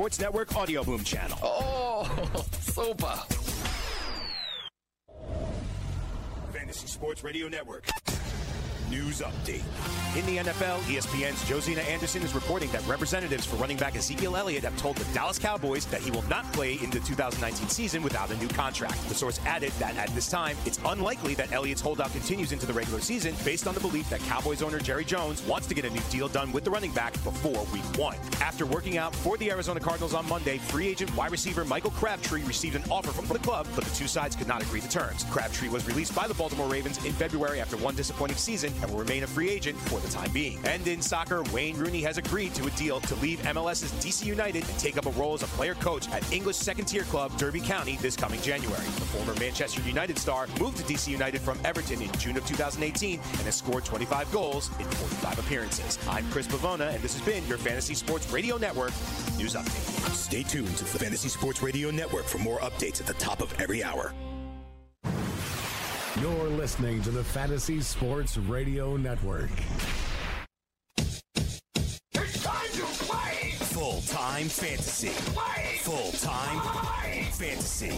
[0.00, 1.36] Sports Network Audio Boom channel.
[1.42, 2.04] Oh,
[2.62, 3.12] super.
[6.54, 7.84] Fantasy Sports Radio Network.
[8.90, 9.62] News update.
[10.16, 14.64] In the NFL, ESPN's Josina Anderson is reporting that representatives for running back Ezekiel Elliott
[14.64, 18.28] have told the Dallas Cowboys that he will not play in the 2019 season without
[18.32, 19.08] a new contract.
[19.08, 22.72] The source added that at this time, it's unlikely that Elliott's holdout continues into the
[22.72, 25.90] regular season based on the belief that Cowboys owner Jerry Jones wants to get a
[25.90, 28.16] new deal done with the running back before week one.
[28.40, 32.42] After working out for the Arizona Cardinals on Monday, free agent wide receiver Michael Crabtree
[32.42, 35.22] received an offer from the club, but the two sides could not agree to terms.
[35.30, 38.98] Crabtree was released by the Baltimore Ravens in February after one disappointing season and will
[38.98, 40.58] remain a free agent for the time being.
[40.64, 44.68] And in soccer, Wayne Rooney has agreed to a deal to leave MLS's DC United
[44.68, 47.60] and take up a role as a player coach at English second tier club Derby
[47.60, 48.84] County this coming January.
[48.84, 53.14] The former Manchester United star moved to DC United from Everton in June of 2018
[53.14, 55.98] and has scored 25 goals in 45 appearances.
[56.08, 58.92] I'm Chris Pavona, and this has been your Fantasy Sports Radio Network
[59.36, 60.14] News Update.
[60.14, 63.52] Stay tuned to the Fantasy Sports Radio Network for more updates at the top of
[63.60, 64.12] every hour.
[66.18, 69.48] You're listening to the Fantasy Sports Radio Network.
[70.98, 73.52] It's time to play!
[73.52, 75.10] Full time fantasy.
[75.32, 75.78] Play!
[75.82, 76.58] Full time
[77.30, 77.92] fantasy.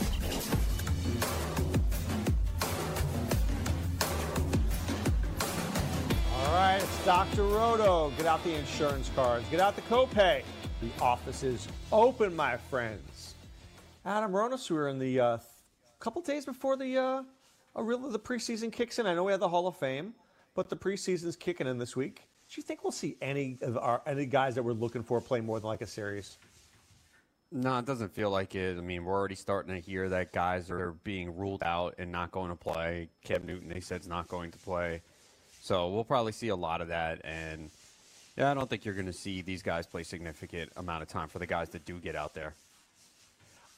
[6.37, 7.45] All right, it's Dr.
[7.45, 8.13] Roto.
[8.19, 9.47] Get out the insurance cards.
[9.51, 10.43] Get out the copay.
[10.83, 13.35] The office is open, my friends.
[14.05, 15.39] Adam Ronis, we're in the uh,
[15.99, 17.23] couple days before the uh,
[17.77, 19.06] uh, really the preseason kicks in.
[19.06, 20.15] I know we had the Hall of Fame,
[20.55, 22.23] but the preseason's kicking in this week.
[22.48, 25.41] Do you think we'll see any of our any guys that we're looking for play
[25.41, 26.37] more than like a series?
[27.51, 28.79] No, it doesn't feel like it.
[28.79, 32.31] I mean, we're already starting to hear that guys are being ruled out and not
[32.31, 33.09] going to play.
[33.25, 35.03] Cam Newton, they said, is not going to play.
[35.61, 37.20] So we'll probably see a lot of that.
[37.25, 37.70] And
[38.39, 41.29] yeah, I don't think you're going to see these guys play significant amount of time
[41.29, 42.55] for the guys that do get out there.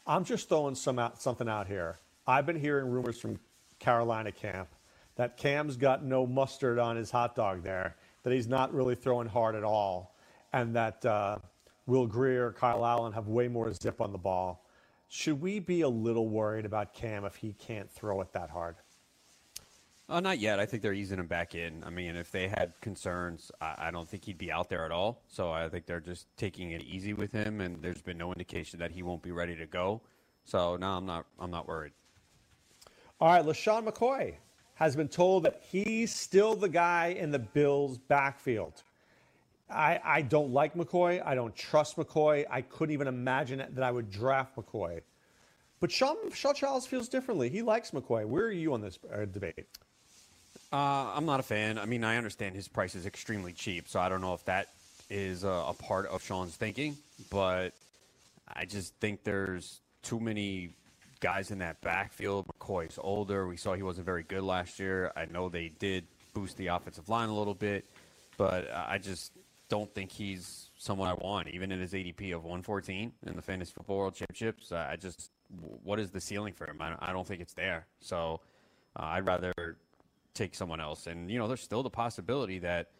[0.06, 1.96] I'm just throwing some out, something out here.
[2.26, 3.40] I've been hearing rumors from
[3.84, 4.68] Carolina camp
[5.16, 9.28] that Cam's got no mustard on his hot dog there, that he's not really throwing
[9.28, 10.16] hard at all,
[10.52, 11.36] and that uh,
[11.86, 14.66] Will Grier, Kyle Allen have way more zip on the ball.
[15.08, 18.76] Should we be a little worried about Cam if he can't throw it that hard?
[20.08, 20.58] Uh, not yet.
[20.58, 21.84] I think they're easing him back in.
[21.84, 24.90] I mean, if they had concerns, I, I don't think he'd be out there at
[24.90, 25.22] all.
[25.28, 28.80] So I think they're just taking it easy with him, and there's been no indication
[28.80, 30.02] that he won't be ready to go.
[30.44, 31.26] So no, I'm not.
[31.38, 31.92] I'm not worried.
[33.20, 34.34] All right, LeSean McCoy
[34.74, 38.82] has been told that he's still the guy in the Bills' backfield.
[39.70, 41.24] I, I don't like McCoy.
[41.24, 42.44] I don't trust McCoy.
[42.50, 45.00] I couldn't even imagine that I would draft McCoy.
[45.80, 47.48] But Sean, Shawn Childs feels differently.
[47.48, 48.26] He likes McCoy.
[48.26, 49.66] Where are you on this uh, debate?
[50.72, 51.78] Uh, I'm not a fan.
[51.78, 54.68] I mean, I understand his price is extremely cheap, so I don't know if that
[55.08, 56.96] is a, a part of Sean's thinking,
[57.30, 57.70] but
[58.52, 60.70] I just think there's too many
[61.24, 62.46] guys in that backfield.
[62.46, 63.46] McCoy's older.
[63.46, 65.10] We saw he wasn't very good last year.
[65.16, 67.86] I know they did boost the offensive line a little bit,
[68.36, 69.32] but I just
[69.70, 73.72] don't think he's someone I want, even in his ADP of 114 in the Fantasy
[73.74, 74.70] Football World Championships.
[74.70, 75.30] I just,
[75.82, 76.76] what is the ceiling for him?
[76.82, 77.86] I, I don't think it's there.
[78.00, 78.40] So
[78.94, 79.52] uh, I'd rather
[80.34, 81.06] take someone else.
[81.06, 82.90] And, you know, there's still the possibility that,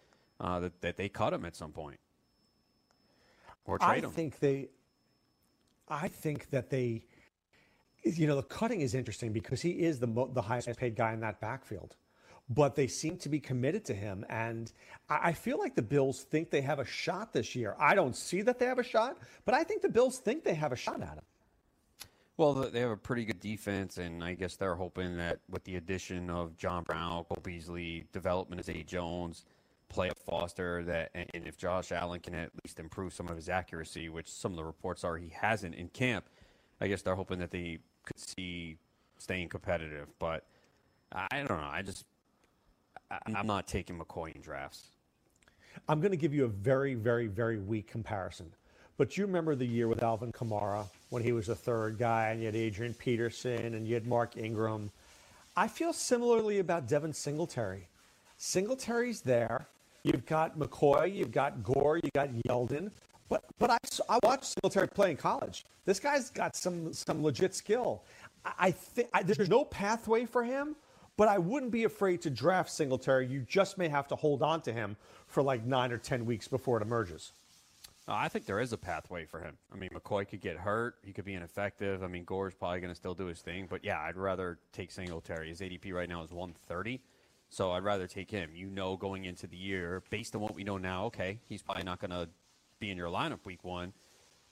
[0.40, 1.98] uh, that, that they cut him at some point
[3.66, 4.10] or I trade him.
[4.10, 4.68] think they.
[5.88, 7.04] I think that they.
[8.04, 11.12] You know, the cutting is interesting because he is the mo- the highest paid guy
[11.12, 11.96] in that backfield,
[12.50, 14.70] but they seem to be committed to him, and
[15.08, 17.74] I I feel like the Bills think they have a shot this year.
[17.78, 20.54] I don't see that they have a shot, but I think the Bills think they
[20.54, 21.24] have a shot at him.
[22.36, 25.76] Well, they have a pretty good defense, and I guess they're hoping that with the
[25.76, 29.44] addition of John Brown, Cole Beasley, development of Zay Jones,
[29.88, 33.48] play of Foster, that and if Josh Allen can at least improve some of his
[33.48, 36.28] accuracy, which some of the reports are he hasn't in camp,
[36.80, 38.76] I guess they're hoping that they could see
[39.18, 40.08] staying competitive.
[40.18, 40.44] But
[41.12, 41.68] I don't know.
[41.70, 42.04] I just
[43.10, 44.88] I, I'm not taking McCoy in drafts.
[45.88, 48.50] I'm going to give you a very, very, very weak comparison.
[48.96, 52.40] But you remember the year with Alvin Kamara when he was the third guy, and
[52.40, 54.90] you had Adrian Peterson and you had Mark Ingram.
[55.56, 57.88] I feel similarly about Devin Singletary.
[58.38, 59.66] Singletary's there.
[60.04, 62.90] You've got McCoy, you've got Gore, you've got Yeldon.
[63.28, 63.78] But but I,
[64.08, 65.64] I watched Singletary play in college.
[65.84, 68.04] This guy's got some some legit skill.
[68.44, 68.74] I,
[69.12, 70.76] I think there's no pathway for him,
[71.16, 73.26] but I wouldn't be afraid to draft Singletary.
[73.26, 76.48] You just may have to hold on to him for like nine or ten weeks
[76.48, 77.32] before it emerges.
[78.06, 79.56] I think there is a pathway for him.
[79.72, 80.96] I mean, McCoy could get hurt.
[81.02, 82.02] He could be ineffective.
[82.02, 83.66] I mean, Gore's probably going to still do his thing.
[83.68, 85.48] But yeah, I'd rather take Singletary.
[85.48, 87.00] His ADP right now is 130.
[87.48, 88.50] So I'd rather take him.
[88.54, 91.84] You know, going into the year, based on what we know now, okay, he's probably
[91.84, 92.28] not going to
[92.84, 93.92] be in your lineup week one.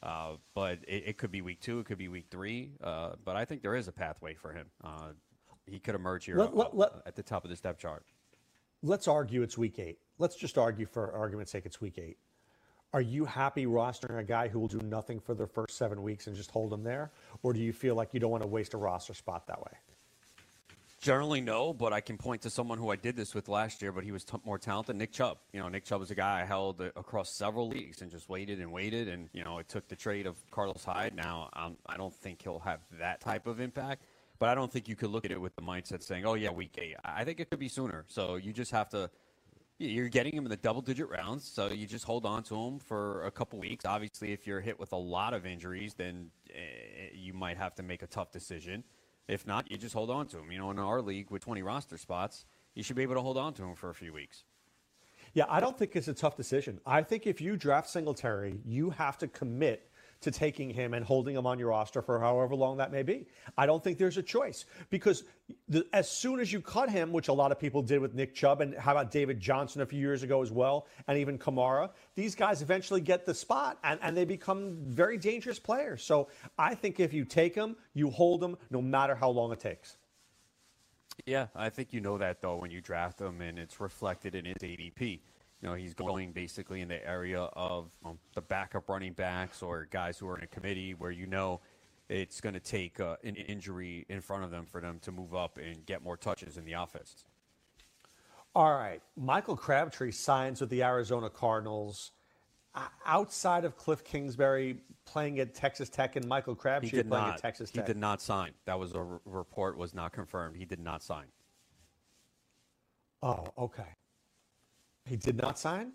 [0.02, 2.72] Uh, but it, it, could be week two, it could be week three.
[2.82, 4.66] Uh, but I think there is a pathway for him.
[4.82, 5.12] Uh,
[5.66, 8.04] he could emerge here let, let, let, at the top of the step chart.
[8.82, 9.98] Let's argue it's week eight.
[10.18, 12.16] Let's just argue for argument's sake it's week eight.
[12.92, 16.26] Are you happy rostering a guy who will do nothing for the first seven weeks
[16.26, 17.12] and just hold him there?
[17.42, 19.72] Or do you feel like you don't want to waste a roster spot that way?
[21.02, 23.90] Generally, no, but I can point to someone who I did this with last year,
[23.90, 24.94] but he was t- more talented.
[24.94, 25.38] Nick Chubb.
[25.52, 28.28] You know, Nick Chubb was a guy I held uh, across several leagues and just
[28.28, 31.16] waited and waited, and you know, it took the trade of Carlos Hyde.
[31.16, 34.04] Now, um, I don't think he'll have that type of impact,
[34.38, 36.50] but I don't think you could look at it with the mindset saying, "Oh yeah,
[36.52, 36.94] week eight.
[37.04, 38.04] I think it could be sooner.
[38.06, 39.10] So you just have to.
[39.78, 43.24] You're getting him in the double-digit rounds, so you just hold on to him for
[43.24, 43.84] a couple weeks.
[43.84, 47.82] Obviously, if you're hit with a lot of injuries, then eh, you might have to
[47.82, 48.84] make a tough decision.
[49.28, 50.50] If not, you just hold on to him.
[50.50, 53.38] You know, in our league with 20 roster spots, you should be able to hold
[53.38, 54.44] on to him for a few weeks.
[55.34, 56.80] Yeah, I don't think it's a tough decision.
[56.84, 59.90] I think if you draft Singletary, you have to commit
[60.22, 63.26] to taking him and holding him on your roster for however long that may be.
[63.56, 65.24] I don't think there's a choice because
[65.68, 68.34] the, as soon as you cut him, which a lot of people did with Nick
[68.34, 71.90] Chubb, and how about David Johnson a few years ago as well, and even Kamara,
[72.14, 76.02] these guys eventually get the spot and, and they become very dangerous players.
[76.02, 76.28] So
[76.58, 79.96] I think if you take them, you hold them no matter how long it takes.
[81.26, 84.44] Yeah, I think you know that though when you draft him and it's reflected in
[84.44, 85.20] his ADP.
[85.62, 89.86] You know, he's going basically in the area of um, the backup running backs or
[89.90, 91.60] guys who are in a committee where you know
[92.08, 95.34] it's going to take uh, an injury in front of them for them to move
[95.34, 97.24] up and get more touches in the offense.
[98.56, 99.00] All right.
[99.16, 102.10] Michael Crabtree signs with the Arizona Cardinals.
[103.06, 107.34] outside of Cliff Kingsbury playing at Texas Tech and Michael Crabtree playing not.
[107.34, 107.86] at Texas Tech.
[107.86, 108.50] He did not sign.
[108.64, 110.56] That was a r- report was not confirmed.
[110.56, 111.26] He did not sign.
[113.22, 113.86] Oh, okay.
[115.04, 115.92] He did not sign?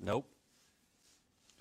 [0.00, 0.26] Nope.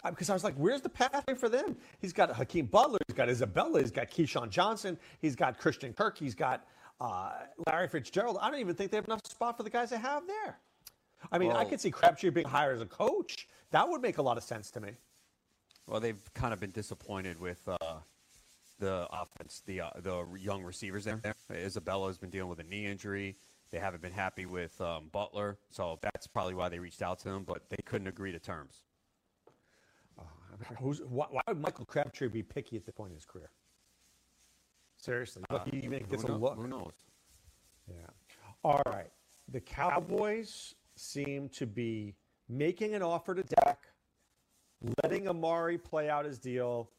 [0.07, 1.75] Because I was like, where's the pathway for them?
[1.99, 6.17] He's got Hakeem Butler, he's got Isabella, he's got KeeSean Johnson, he's got Christian Kirk,
[6.17, 6.65] he's got
[7.01, 7.31] uh,
[7.65, 8.37] Larry Fitzgerald.
[8.41, 10.59] I don't even think they have enough spot for the guys they have there.
[11.31, 13.47] I mean, well, I could see Crabtree being hired as a coach.
[13.71, 14.91] That would make a lot of sense to me.
[15.87, 17.95] Well, they've kind of been disappointed with uh,
[18.79, 21.21] the offense, the uh, the young receivers there.
[21.51, 23.35] Isabella has been dealing with a knee injury.
[23.71, 27.29] They haven't been happy with um, Butler, so that's probably why they reached out to
[27.29, 28.83] him, but they couldn't agree to terms.
[30.17, 30.23] Uh,
[30.79, 33.49] who's, why, why, would Michael Crabtree be picky at the point in his career?
[34.97, 36.55] Seriously, uh, he even gets a look.
[36.55, 36.93] Who knows?
[37.89, 37.95] Yeah.
[38.63, 39.11] All right.
[39.51, 42.15] The Cowboys seem to be
[42.49, 43.87] making an offer to Dak,
[45.03, 46.89] letting Amari play out his deal,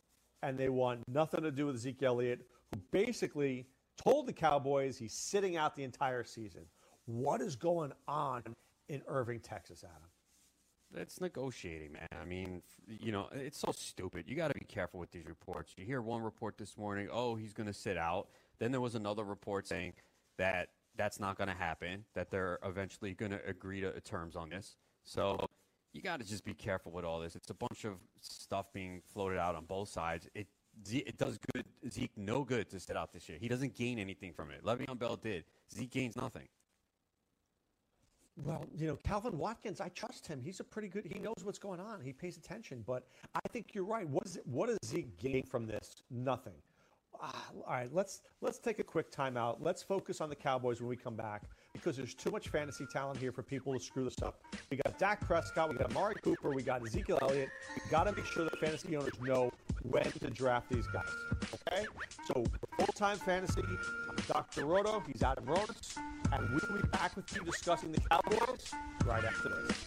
[0.42, 3.66] and they want nothing to do with Ezekiel Elliott, who basically–
[3.98, 6.62] told the Cowboys he's sitting out the entire season.
[7.06, 8.42] What is going on
[8.88, 10.08] in Irving, Texas, Adam?
[10.94, 12.08] It's negotiating, man.
[12.20, 14.24] I mean, you know, it's so stupid.
[14.26, 15.74] You got to be careful with these reports.
[15.76, 18.28] You hear one report this morning, oh, he's going to sit out.
[18.58, 19.92] Then there was another report saying
[20.38, 24.48] that that's not going to happen, that they're eventually going to agree to terms on
[24.48, 24.76] this.
[25.04, 25.38] So
[25.92, 27.36] you got to just be careful with all this.
[27.36, 30.28] It's a bunch of stuff being floated out on both sides.
[30.34, 30.46] It
[30.90, 33.38] it does good Zeke no good to sit out this year.
[33.40, 34.64] He doesn't gain anything from it.
[34.64, 35.44] Le'Veon Bell did.
[35.74, 36.48] Zeke gains nothing.
[38.44, 40.40] Well, you know, Calvin Watkins, I trust him.
[40.40, 41.04] He's a pretty good.
[41.04, 42.00] He knows what's going on.
[42.00, 42.84] He pays attention.
[42.86, 43.04] But
[43.34, 44.08] I think you're right.
[44.08, 44.46] What is it?
[44.46, 46.02] What does Zeke gain from this?
[46.10, 46.54] Nothing.
[47.20, 49.56] Ah, all right, let's let's take a quick timeout.
[49.58, 51.42] Let's focus on the Cowboys when we come back
[51.78, 54.42] because there's too much fantasy talent here for people to screw this up.
[54.70, 57.48] We got Dak Prescott, we got Amari Cooper, we got Ezekiel Elliott.
[57.74, 61.08] We got to make sure the fantasy owners know when to draft these guys.
[61.68, 61.86] Okay?
[62.26, 62.44] So,
[62.76, 64.66] full time fantasy, I'm Dr.
[64.66, 65.96] Roto, he's Adam Ronis,
[66.32, 68.72] and we will be back with you discussing the Cowboys
[69.06, 69.86] right after this.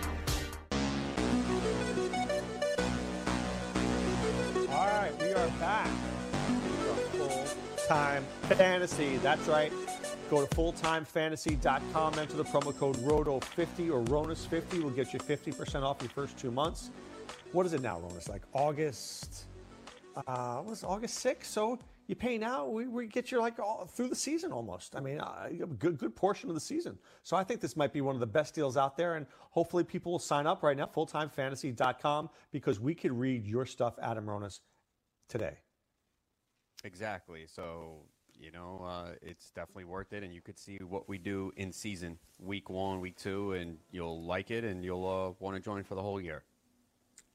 [8.55, 9.17] Fantasy.
[9.17, 9.71] That's right.
[10.29, 14.81] Go to fulltimefantasy.com, enter the promo code ROTO50 or RONIS50.
[14.81, 16.89] We'll get you 50% off your first two months.
[17.51, 18.29] What is it now, Ronis?
[18.29, 19.45] Like August,
[20.27, 21.45] uh, was August 6th?
[21.45, 24.95] So you pay now, we, we get you like all through the season almost.
[24.95, 26.97] I mean, uh, a good good portion of the season.
[27.23, 29.83] So I think this might be one of the best deals out there, and hopefully
[29.83, 34.59] people will sign up right now, fulltimefantasy.com, because we could read your stuff, Adam Ronis,
[35.29, 35.59] today.
[36.83, 37.45] Exactly.
[37.47, 38.03] So
[38.41, 41.71] you know, uh, it's definitely worth it, and you could see what we do in
[41.71, 45.83] season, week one, week two, and you'll like it, and you'll uh, want to join
[45.83, 46.43] for the whole year.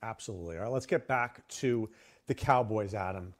[0.02, 0.56] Absolutely.
[0.56, 1.88] All right, let's get back to
[2.26, 3.32] the Cowboys, Adam.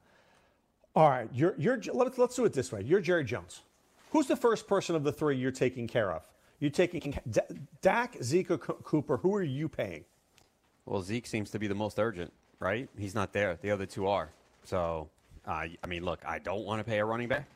[0.94, 2.82] All right, you're, you're, let's, let's do it this way.
[2.82, 3.62] You're Jerry Jones.
[4.12, 6.22] Who's the first person of the three you're taking care of?
[6.60, 7.40] You're taking D-
[7.82, 9.18] Dak, Zeke, or Cooper.
[9.18, 10.04] Who are you paying?
[10.86, 12.88] Well, Zeke seems to be the most urgent, right?
[12.96, 13.58] He's not there.
[13.60, 14.30] The other two are.
[14.64, 15.10] So,
[15.46, 17.46] uh, I mean, look, I don't want to pay a running back,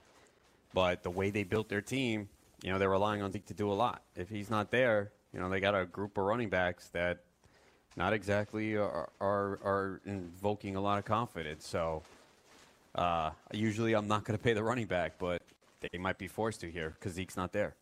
[0.72, 2.28] but the way they built their team,
[2.62, 4.02] you know, they're relying on Zeke to do a lot.
[4.16, 7.20] If he's not there, you know, they got a group of running backs that
[7.96, 11.66] not exactly are, are, are invoking a lot of confidence.
[11.66, 12.02] So
[12.94, 15.42] uh, usually I'm not going to pay the running back, but
[15.80, 17.74] they might be forced to here because Zeke's not there.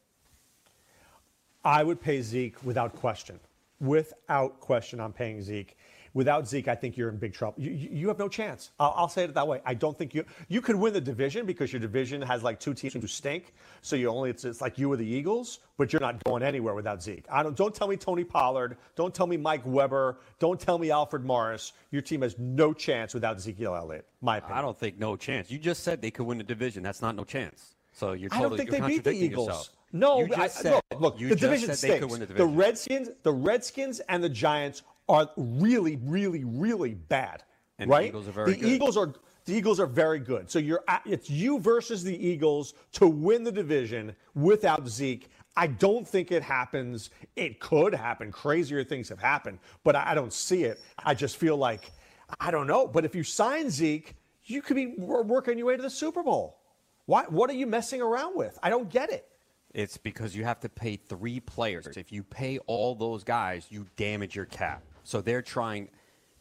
[1.64, 3.38] I would pay Zeke without question.
[3.80, 5.76] Without question, I'm paying Zeke.
[6.14, 7.60] Without Zeke, I think you're in big trouble.
[7.62, 8.70] You, you have no chance.
[8.78, 9.60] I'll, I'll, say it that way.
[9.64, 12.74] I don't think you you could win the division because your division has like two
[12.74, 13.54] teams who stink.
[13.82, 16.74] So you only it's, it's like you or the Eagles, but you're not going anywhere
[16.74, 17.24] without Zeke.
[17.30, 18.76] I don't don't tell me Tony Pollard.
[18.96, 20.18] Don't tell me Mike Weber.
[20.38, 21.72] Don't tell me Alfred Morris.
[21.90, 24.06] Your team has no chance without Ezekiel Elliott.
[24.20, 24.58] My opinion.
[24.58, 25.50] I don't think no chance.
[25.50, 26.82] You just said they could win the division.
[26.82, 27.74] That's not no chance.
[27.92, 29.48] So you're totally, I don't think they beat the Eagles.
[29.48, 29.70] Yourself.
[29.92, 32.06] No, I, said, look, look the division stinks.
[32.06, 32.36] The, division.
[32.36, 37.42] the Redskins, the Redskins, and the Giants are really, really, really bad.
[37.78, 38.12] And right?
[38.12, 38.68] the Eagles are very the good.
[38.68, 40.50] Eagles are the Eagles are very good.
[40.50, 45.30] So you're at, it's you versus the Eagles to win the division without Zeke.
[45.56, 47.10] I don't think it happens.
[47.34, 48.30] It could happen.
[48.30, 50.78] Crazier things have happened, but I don't see it.
[51.02, 51.92] I just feel like
[52.40, 52.86] I don't know.
[52.86, 56.58] But if you sign Zeke, you could be working your way to the Super Bowl.
[57.06, 57.24] Why?
[57.24, 58.58] What are you messing around with?
[58.62, 59.26] I don't get it.
[59.74, 61.96] It's because you have to pay three players.
[61.96, 64.82] If you pay all those guys, you damage your cap.
[65.08, 65.88] So they're trying,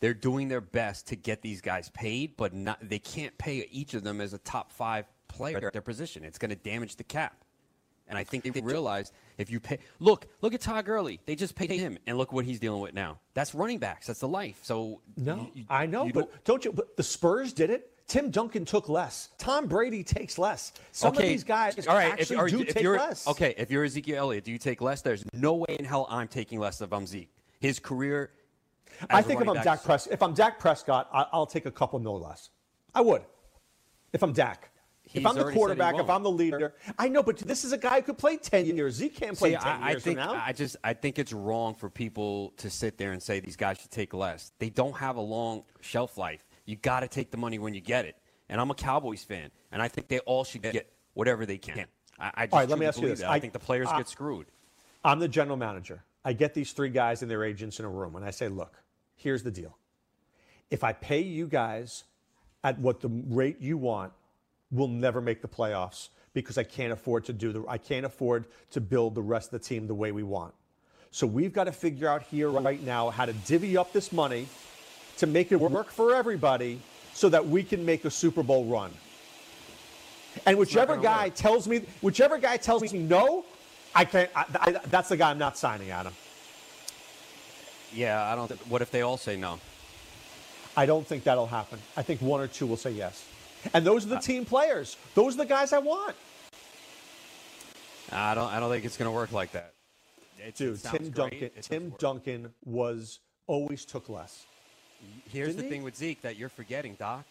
[0.01, 3.93] they're doing their best to get these guys paid, but not, they can't pay each
[3.93, 6.25] of them as a top five player at their position.
[6.25, 7.45] It's going to damage the cap.
[8.09, 11.21] And I think they realize if you pay, look, look at Todd Gurley.
[11.25, 13.19] They just paid him, and look what he's dealing with now.
[13.35, 14.07] That's running backs.
[14.07, 14.59] That's the life.
[14.63, 16.73] So no, you, I know, but don't, don't you?
[16.73, 17.91] But the Spurs did it.
[18.07, 19.29] Tim Duncan took less.
[19.37, 20.71] Tom Brady takes less.
[20.93, 21.23] Some okay.
[21.23, 23.27] of these guys all right, actually if, do if take you're, less.
[23.27, 25.01] Okay, if you're Ezekiel Elliott, do you take less?
[25.01, 27.29] There's no way in hell I'm taking less if I'm um, Zeke.
[27.59, 28.31] His career
[29.09, 31.99] I think if I'm Dak Prescott, if I'm Dak Prescott, I, will take a couple
[31.99, 32.49] mil less.
[32.93, 33.23] I would.
[34.13, 34.71] If I'm Dak.
[35.03, 37.77] He's if I'm the quarterback, if I'm the leader, I know, but this is a
[37.77, 38.99] guy who could play ten years.
[38.99, 40.43] He can't play See, ten I, years I think, from now.
[40.45, 43.77] I just, I think it's wrong for people to sit there and say these guys
[43.77, 44.51] should take less.
[44.59, 46.43] They don't have a long shelf life.
[46.65, 48.17] You got to take the money when you get it.
[48.49, 51.85] And I'm a Cowboys fan, and I think they all should get whatever they can.
[52.19, 53.23] I, I just all right, let me ask you this.
[53.23, 54.47] I, I, think the players get screwed.
[55.03, 56.03] I'm the general manager.
[56.27, 58.75] I get these three guys and their agents in a room, and I say, look,
[59.15, 59.77] here's the deal.
[60.69, 62.03] If I pay you guys
[62.65, 64.11] at what the rate you want,
[64.69, 68.43] we'll never make the playoffs because I can't afford to do the I can't afford
[68.71, 70.53] to build the rest of the team the way we want.
[71.11, 74.49] So we've got to figure out here right now how to divvy up this money
[75.19, 76.81] to make it work for everybody
[77.13, 78.91] so that we can make a Super Bowl run.
[80.45, 81.35] And whichever guy work.
[81.35, 83.45] tells me whichever guy tells me no,
[83.97, 86.13] I can't I, I, that's the guy I'm not signing, Adam.
[87.93, 88.51] Yeah, I don't.
[88.69, 89.59] What if they all say no?
[90.75, 91.79] I don't think that'll happen.
[91.95, 93.25] I think one or two will say yes.
[93.73, 94.97] And those are the uh, team players.
[95.15, 96.15] Those are the guys I want.
[98.11, 98.53] I don't.
[98.53, 99.73] I don't think it's going to work like that.
[100.37, 101.49] It, Dude, it Tim Duncan.
[101.61, 104.45] Tim Duncan was always took less.
[105.25, 105.69] Here's Didn't the he?
[105.69, 107.25] thing with Zeke that you're forgetting, Doc.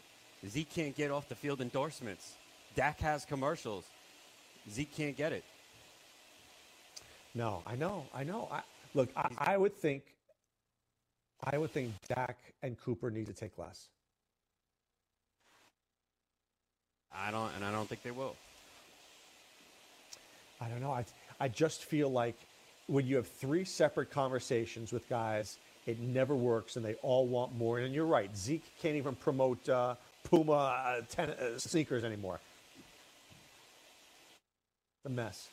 [0.48, 2.34] Zeke can't get off the field endorsements.
[2.74, 3.84] Dak has commercials.
[4.68, 5.44] Zeke can't get it.
[7.36, 8.06] No, I know.
[8.14, 8.48] I know.
[8.50, 8.62] I,
[8.94, 10.02] look, I, I would think
[11.44, 13.88] I would think Dak and Cooper need to take less.
[17.14, 18.36] I don't, and I don't think they will.
[20.62, 20.92] I don't know.
[20.92, 21.04] I,
[21.38, 22.36] I just feel like
[22.86, 27.54] when you have three separate conversations with guys, it never works, and they all want
[27.54, 27.78] more.
[27.80, 28.34] And you're right.
[28.34, 32.40] Zeke can't even promote uh, Puma uh, ten, uh, sneakers anymore.
[35.04, 35.50] The mess.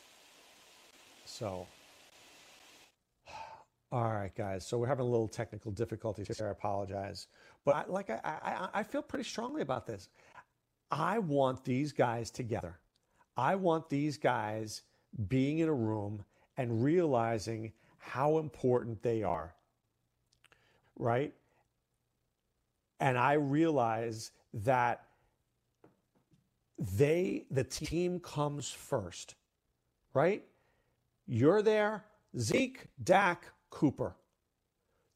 [1.33, 1.67] So
[3.91, 4.65] all right, guys.
[4.67, 6.47] So we're having a little technical difficulties here.
[6.47, 7.27] I apologize,
[7.65, 10.09] but I, like I, I, I feel pretty strongly about this.
[10.91, 12.79] I want these guys together.
[13.35, 14.83] I want these guys
[15.27, 16.23] being in a room
[16.57, 19.55] and realizing how important they are.
[20.99, 21.33] Right?
[22.99, 25.05] And I realize that
[26.77, 29.33] they the team comes first,
[30.13, 30.43] right?
[31.25, 32.05] You're there,
[32.37, 34.15] Zeke, Dak, Cooper.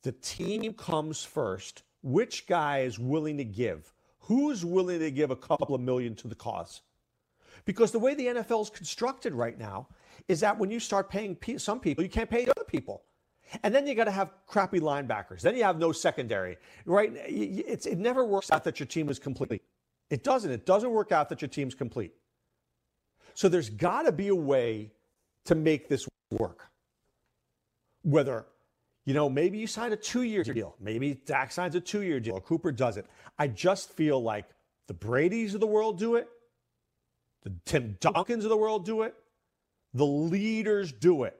[0.03, 1.83] The team comes first.
[2.01, 3.93] Which guy is willing to give?
[4.19, 6.81] Who's willing to give a couple of million to the cause?
[7.65, 9.87] Because the way the NFL is constructed right now
[10.27, 13.03] is that when you start paying some people, you can't pay other people.
[13.63, 15.41] And then you got to have crappy linebackers.
[15.41, 17.11] Then you have no secondary, right?
[17.15, 19.61] It's, it never works out that your team is complete.
[20.09, 20.51] It doesn't.
[20.51, 22.13] It doesn't work out that your team's complete.
[23.33, 24.91] So there's got to be a way
[25.47, 26.69] to make this work.
[28.03, 28.45] Whether,
[29.05, 30.75] you know, maybe you sign a two year deal.
[30.79, 32.39] Maybe Dak signs a two year deal.
[32.39, 33.05] Cooper does it.
[33.37, 34.45] I just feel like
[34.87, 36.29] the Brady's of the world do it.
[37.43, 39.15] The Tim Duncans of the world do it.
[39.93, 41.39] The leaders do it.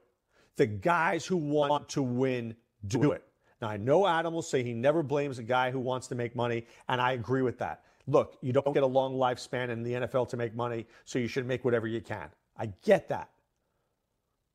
[0.55, 2.55] The guys who want to win
[2.87, 3.23] do it.
[3.61, 6.35] Now, I know Adam will say he never blames a guy who wants to make
[6.35, 7.83] money, and I agree with that.
[8.07, 11.27] Look, you don't get a long lifespan in the NFL to make money, so you
[11.27, 12.29] should make whatever you can.
[12.57, 13.29] I get that.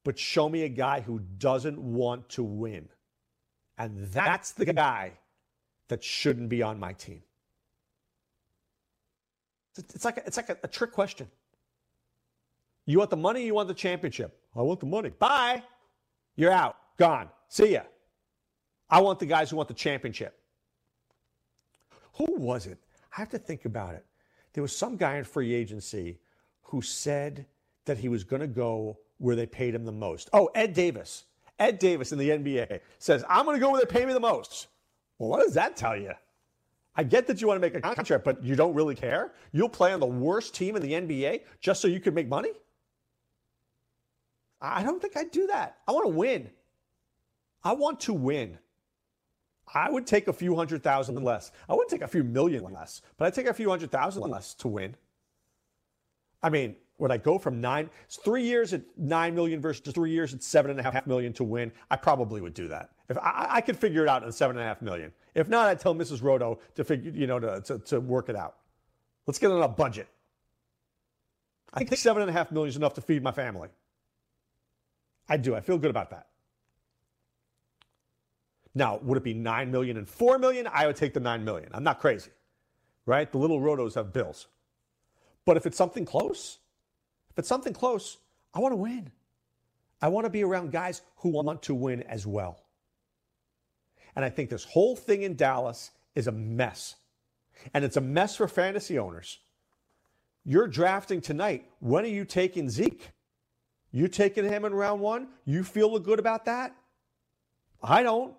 [0.04, 2.88] But show me a guy who doesn't want to win.
[3.78, 5.12] And that's the guy
[5.88, 7.22] that shouldn't be on my team.
[9.76, 11.28] It's like a, it's like a, a trick question.
[12.84, 13.44] You want the money?
[13.44, 14.38] you want the championship?
[14.54, 15.10] I want the money.
[15.10, 15.62] Bye.
[16.36, 16.76] You're out.
[16.98, 17.28] Gone.
[17.48, 17.82] See ya.
[18.90, 20.38] I want the guys who want the championship.
[22.14, 22.78] Who was it?
[23.16, 24.04] I have to think about it.
[24.52, 26.18] There was some guy in free agency
[26.62, 27.46] who said
[27.84, 30.28] that he was going to go where they paid him the most.
[30.32, 31.24] Oh, Ed Davis.
[31.58, 34.20] Ed Davis in the NBA says, I'm going to go where they pay me the
[34.20, 34.66] most.
[35.18, 36.12] Well, what does that tell you?
[36.96, 39.32] I get that you want to make a contract, but you don't really care?
[39.52, 42.50] You'll play on the worst team in the NBA just so you can make money?
[44.60, 45.78] I don't think I'd do that.
[45.86, 46.50] I want to win.
[47.64, 48.58] I want to win.
[49.72, 51.52] I would take a few hundred thousand less.
[51.68, 54.54] I wouldn't take a few million less, but I'd take a few hundred thousand less
[54.54, 54.96] to win.
[56.42, 60.34] I mean, would I go from nine, three years at nine million versus three years
[60.34, 61.72] at seven and a half million to win?
[61.90, 62.90] I probably would do that.
[63.08, 65.12] If I, I could figure it out in seven and a half million.
[65.34, 66.22] If not, I'd tell Mrs.
[66.22, 68.56] Roto to figure, you know, to, to, to work it out.
[69.26, 70.08] Let's get on a budget.
[71.74, 73.68] I think seven and a half million is enough to feed my family.
[75.28, 75.54] I do.
[75.54, 76.26] I feel good about that.
[78.74, 80.66] Now, would it be 9 million and 4 million?
[80.72, 81.70] I would take the 9 million.
[81.72, 82.30] I'm not crazy,
[83.06, 83.30] right?
[83.30, 84.46] The little rotos have bills.
[85.44, 86.58] But if it's something close,
[87.32, 88.18] if it's something close,
[88.54, 89.10] I want to win.
[90.00, 92.62] I want to be around guys who want to win as well.
[94.14, 96.96] And I think this whole thing in Dallas is a mess.
[97.72, 99.38] And it's a mess for fantasy owners.
[100.44, 101.70] You're drafting tonight.
[101.80, 103.10] When are you taking Zeke?
[103.92, 105.28] You taking him in round one?
[105.44, 106.74] You feel good about that?
[107.82, 108.34] I don't,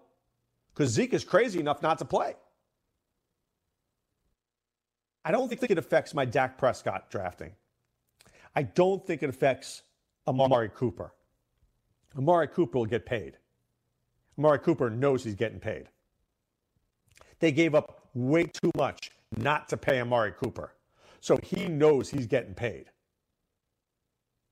[0.73, 2.35] because Zeke is crazy enough not to play.
[5.25, 7.53] I don't think it affects my Dak Prescott drafting.
[8.55, 9.83] I don't think it affects
[10.27, 11.13] Amari Cooper.
[12.17, 13.37] Amari Cooper will get paid.
[14.37, 15.89] Amari Cooper knows he's getting paid.
[17.39, 20.73] They gave up way too much not to pay Amari Cooper.
[21.19, 22.85] So he knows he's getting paid.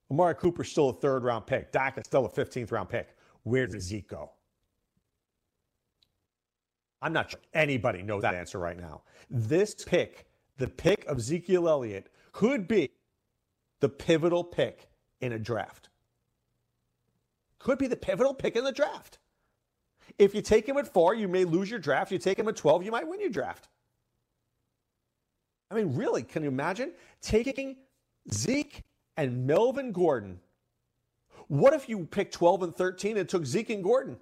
[0.09, 1.71] Amari Cooper's still a third round pick.
[1.71, 3.15] Dak is still a 15th round pick.
[3.43, 4.31] Where does Zeke go?
[7.01, 9.01] I'm not sure anybody knows that answer right now.
[9.29, 12.89] This pick, the pick of Ezekiel Elliott, could be
[13.81, 14.87] the pivotal pick
[15.19, 15.89] in a draft.
[17.59, 19.19] Could be the pivotal pick in the draft.
[20.17, 22.11] If you take him at four, you may lose your draft.
[22.11, 23.67] You take him at 12, you might win your draft.
[25.69, 27.77] I mean, really, can you imagine taking
[28.31, 28.83] Zeke
[29.17, 30.39] and Melvin Gordon.
[31.47, 34.17] What if you picked 12 and 13 and took Zeke and Gordon?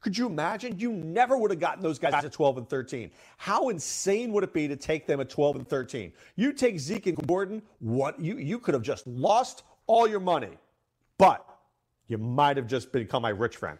[0.00, 0.78] Could you imagine?
[0.78, 3.10] You never would have gotten those guys at 12 and 13.
[3.36, 6.12] How insane would it be to take them at 12 and 13?
[6.36, 10.56] You take Zeke and Gordon, what you you could have just lost all your money.
[11.18, 11.44] But
[12.06, 13.78] you might have just become my rich friend.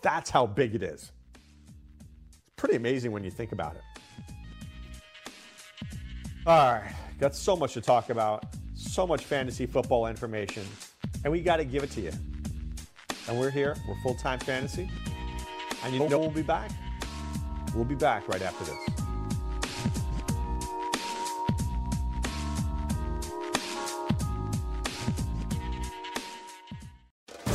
[0.00, 1.12] That's how big it is.
[1.34, 3.82] It's pretty amazing when you think about it.
[6.46, 10.64] All right, got so much to talk about so much fantasy football information,
[11.24, 12.12] and we got to give it to you.
[13.28, 14.90] And we're here, we're full time fantasy.
[15.84, 16.70] And you know we'll be back?
[17.74, 19.03] We'll be back right after this.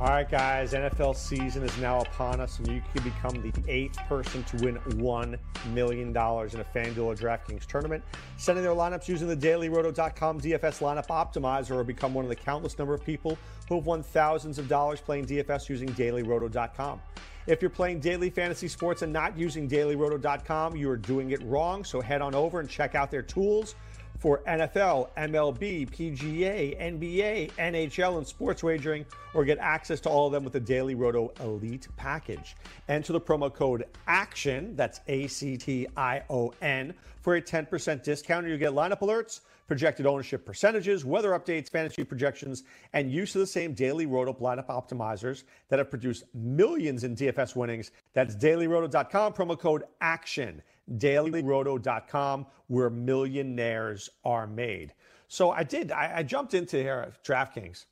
[0.00, 3.98] All right, guys, NFL season is now upon us, and you can become the eighth
[4.08, 5.38] person to win $1
[5.72, 8.04] million in a FanDuel or DraftKings tournament.
[8.36, 12.78] Sending their lineups using the dailyroto.com DFS lineup optimizer, or become one of the countless
[12.78, 13.36] number of people
[13.68, 17.00] who have won thousands of dollars playing DFS using dailyroto.com.
[17.48, 21.82] If you're playing daily fantasy sports and not using dailyroto.com, you are doing it wrong.
[21.82, 23.74] So head on over and check out their tools
[24.18, 30.32] for NFL, MLB, PGA, NBA, NHL, and sports wagering, or get access to all of
[30.32, 32.56] them with the Daily Roto Elite package.
[32.88, 38.02] Enter the promo code ACTION, that's A C T I O N, for a 10%
[38.02, 38.46] discount.
[38.46, 43.46] You get lineup alerts, projected ownership percentages, weather updates, fantasy projections, and use of the
[43.46, 47.92] same Daily Roto lineup optimizers that have produced millions in DFS winnings.
[48.14, 50.62] That's dailyroto.com, promo code ACTION
[50.96, 54.94] dailyroto.com, where millionaires are made.
[55.28, 57.84] So I did, I, I jumped into here at DraftKings.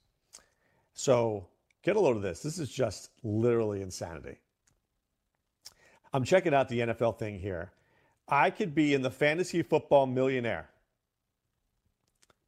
[0.94, 1.46] So
[1.82, 2.42] get a load of this.
[2.42, 4.38] This is just literally insanity.
[6.12, 7.72] I'm checking out the NFL thing here.
[8.28, 10.68] I could be in the fantasy football millionaire.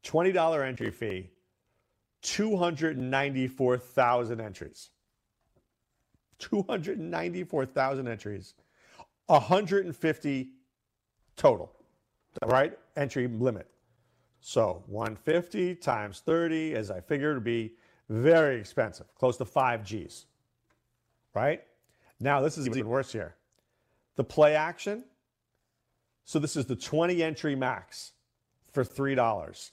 [0.04, 1.30] $20 entry fee,
[2.22, 4.90] 294,000 entries.
[6.38, 8.54] 294,000 entries.
[9.28, 10.48] 150
[11.36, 11.72] total,
[12.46, 12.76] right?
[12.96, 13.68] Entry limit.
[14.40, 17.74] So 150 times 30, as I figured, would be
[18.08, 20.26] very expensive, close to five G's,
[21.34, 21.62] right?
[22.20, 23.36] Now, this is even worse here.
[24.16, 25.04] The play action.
[26.24, 28.12] So this is the 20 entry max
[28.72, 29.70] for $3.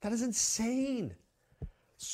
[0.00, 1.14] That is insane.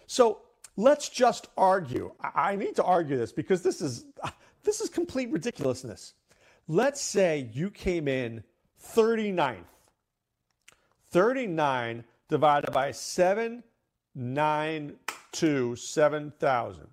[0.07, 0.39] So
[0.75, 2.13] let's just argue.
[2.21, 4.05] I need to argue this because this is
[4.63, 6.13] this is complete ridiculousness.
[6.67, 8.43] Let's say you came in
[8.81, 9.65] 39th
[11.11, 16.87] 39 divided by 792, 7,000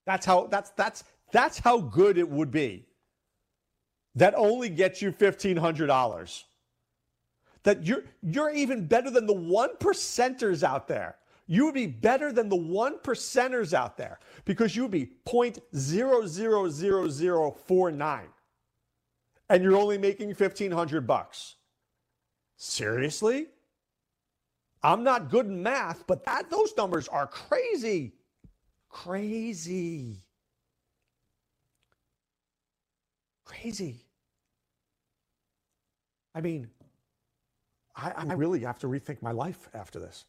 [0.06, 2.86] That's how that's that's that's how good it would be.
[4.16, 6.44] That only gets you $1500.
[7.64, 12.32] That you're you're even better than the one percenters out there you would be better
[12.32, 18.22] than the one percenters out there because you would be 0.000049
[19.50, 21.56] and you're only making 1500 bucks.
[22.58, 23.48] Seriously?
[24.84, 28.14] I'm not good in math, but that those numbers are crazy.
[28.90, 30.18] Crazy.
[33.46, 34.04] Crazy.
[36.36, 36.68] I mean,
[37.96, 40.26] I, I really have to rethink my life after this.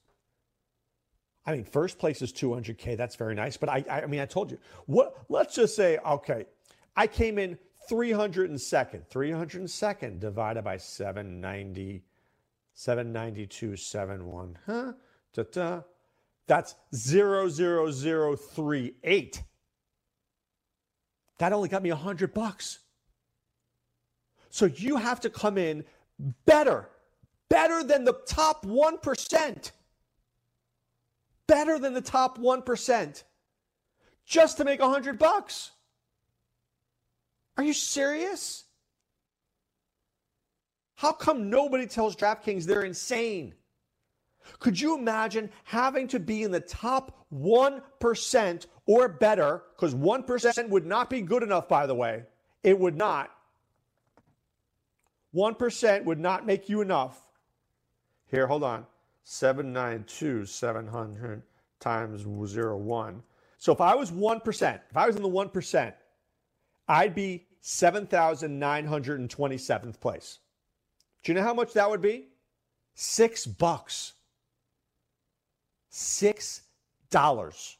[1.49, 2.99] I mean, first place is 200K.
[2.99, 3.57] That's very nice.
[3.57, 6.45] But I, I mean, I told you, what, let's just say, okay,
[6.95, 7.57] I came in
[7.91, 9.09] 302nd.
[9.09, 12.05] 302nd divided by 790,
[12.77, 14.57] 792.71.
[14.67, 14.93] Huh?
[15.33, 15.81] Da-da.
[16.47, 19.43] That's 00038.
[21.39, 22.81] That only got me 100 bucks.
[24.51, 25.87] So you have to come in
[26.45, 26.91] better,
[27.49, 29.71] better than the top 1%
[31.49, 33.25] better than the top 1%
[34.25, 35.73] just to make 100 bucks.
[37.57, 38.65] Are you serious?
[40.95, 43.55] How come nobody tells DraftKings they're insane?
[44.61, 49.63] Could you imagine having to be in the top 1% or better?
[49.75, 52.25] Because 1% would not be good enough, by the way.
[52.63, 53.31] It would not.
[55.35, 57.21] 1% would not make you enough.
[58.31, 58.87] Here, hold on.
[59.31, 61.43] 792 700
[61.81, 63.23] times 01.
[63.59, 65.93] So if I was 1%, if I was in the 1%,
[66.89, 70.39] I'd be 7,927th place.
[71.23, 72.29] Do you know how much that would be?
[72.95, 74.15] Six bucks.
[75.91, 76.63] Six
[77.11, 77.77] dollars.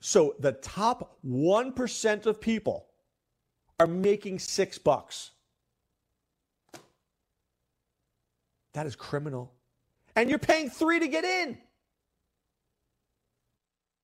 [0.00, 2.84] So the top 1% of people
[3.80, 5.30] are making six bucks.
[8.74, 9.53] That is criminal.
[10.16, 11.58] And you're paying three to get in.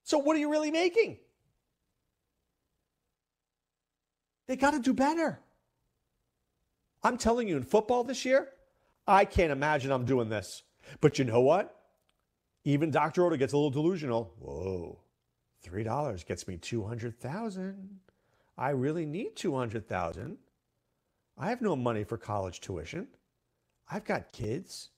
[0.02, 1.18] So what are you really making?
[4.48, 5.38] They got to do better.
[7.02, 8.48] I'm telling you, in football this year,
[9.06, 10.64] I can't imagine I'm doing this.
[11.00, 11.76] But you know what?
[12.64, 13.22] Even Dr.
[13.22, 14.34] Roto gets a little delusional.
[14.38, 14.98] Whoa,
[15.64, 18.00] $3 gets me 200,000.
[18.58, 20.36] I really need 200,000.
[21.38, 23.06] I have no money for college tuition.
[23.90, 24.90] I've got kids.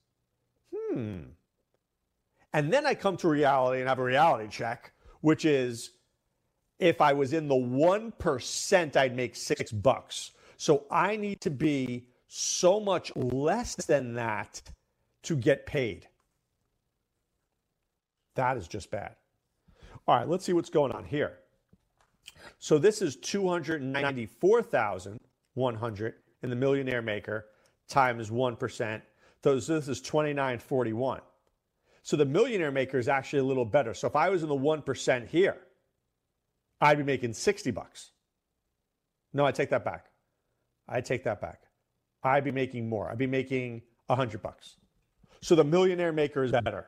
[0.93, 1.21] Hmm.
[2.53, 5.91] And then I come to reality and have a reality check, which is
[6.79, 10.33] if I was in the 1%, I'd make six bucks.
[10.57, 14.63] So I need to be so much less than that
[15.23, 16.09] to get paid.
[18.35, 19.17] That is just bad.
[20.09, 21.39] All right, let's see what's going on here.
[22.59, 27.47] So this is 294,100 in the millionaire maker
[27.89, 29.03] times 1%.
[29.43, 31.21] So this is 2941.
[32.03, 33.95] So the millionaire maker is actually a little better.
[33.95, 35.57] So if I was in the 1% here,
[36.81, 38.11] I'd be making 60 bucks.
[39.33, 40.07] No, I take that back.
[40.89, 41.63] I take that back.
[42.23, 43.11] I'd be making more.
[43.11, 44.77] I'd be making 100 bucks.
[45.41, 46.87] So the millionaire maker is better.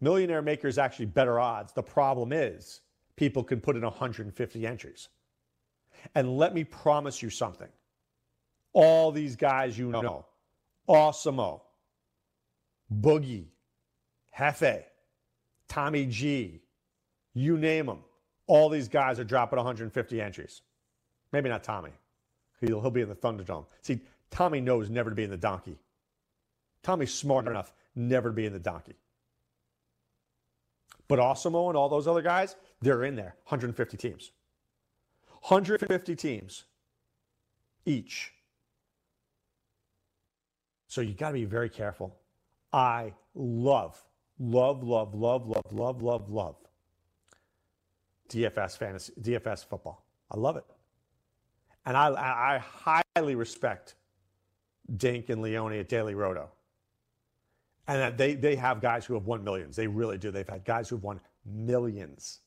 [0.00, 1.72] Millionaire maker is actually better odds.
[1.72, 2.80] The problem is
[3.16, 5.08] people can put in 150 entries.
[6.14, 7.68] And let me promise you something.
[8.74, 10.26] All these guys you know,
[10.88, 11.60] Awesemo,
[12.92, 13.46] Boogie,
[14.36, 14.84] Hefe,
[15.68, 16.60] Tommy G,
[17.34, 17.98] you name them,
[18.46, 20.62] all these guys are dropping 150 entries.
[21.32, 21.90] Maybe not Tommy.
[22.60, 23.66] He'll, he'll be in the Thunderdome.
[23.82, 25.78] See, Tommy knows never to be in the donkey.
[26.82, 28.94] Tommy's smart enough never to be in the donkey.
[31.08, 33.34] But Awesemo and all those other guys, they're in there.
[33.44, 34.30] 150 teams.
[35.42, 36.64] 150 teams
[37.84, 38.32] each.
[40.88, 42.16] So you got to be very careful.
[42.72, 44.02] I love,
[44.38, 46.56] love, love, love, love, love, love, love
[48.28, 50.04] DFS fantasy, DFS football.
[50.30, 50.64] I love it.
[51.84, 52.58] And I, I
[53.16, 53.94] highly respect
[54.96, 56.48] Dink and Leone at Daily Roto.
[57.88, 59.76] And they, they have guys who have won millions.
[59.76, 60.32] They really do.
[60.32, 62.40] They've had guys who've won millions.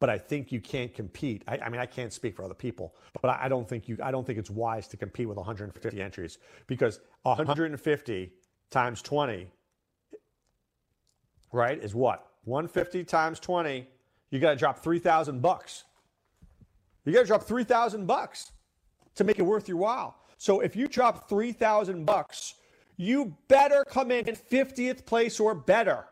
[0.00, 1.44] But I think you can't compete.
[1.46, 3.98] I, I mean, I can't speak for other people, but I, I don't think you.
[4.02, 8.32] I don't think it's wise to compete with 150 entries because 150
[8.70, 9.46] times 20,
[11.52, 13.86] right, is what 150 times 20.
[14.30, 15.84] You got to drop 3,000 bucks.
[17.04, 18.52] You got to drop 3,000 bucks
[19.16, 20.16] to make it worth your while.
[20.38, 22.54] So if you drop 3,000 bucks
[23.00, 26.04] you better come in 50th place or better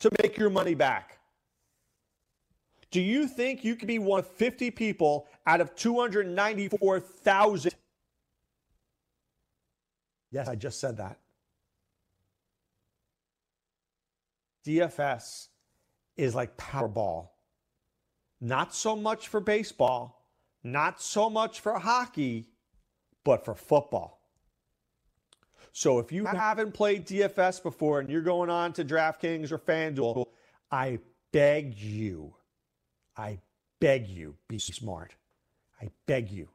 [0.00, 1.19] to make your money back.
[2.90, 7.72] Do you think you could be one of 50 people out of 294,000?
[10.32, 11.18] Yes, I just said that.
[14.66, 15.48] DFS
[16.16, 17.28] is like Powerball.
[18.40, 20.26] Not so much for baseball,
[20.64, 22.48] not so much for hockey,
[23.24, 24.20] but for football.
[25.72, 30.26] So if you haven't played DFS before and you're going on to DraftKings or FanDuel,
[30.70, 30.98] I
[31.32, 32.34] beg you,
[33.20, 33.38] I
[33.80, 35.14] beg you, be smart.
[35.80, 36.48] I beg you.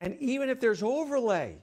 [0.00, 1.58] And even if there's overlay,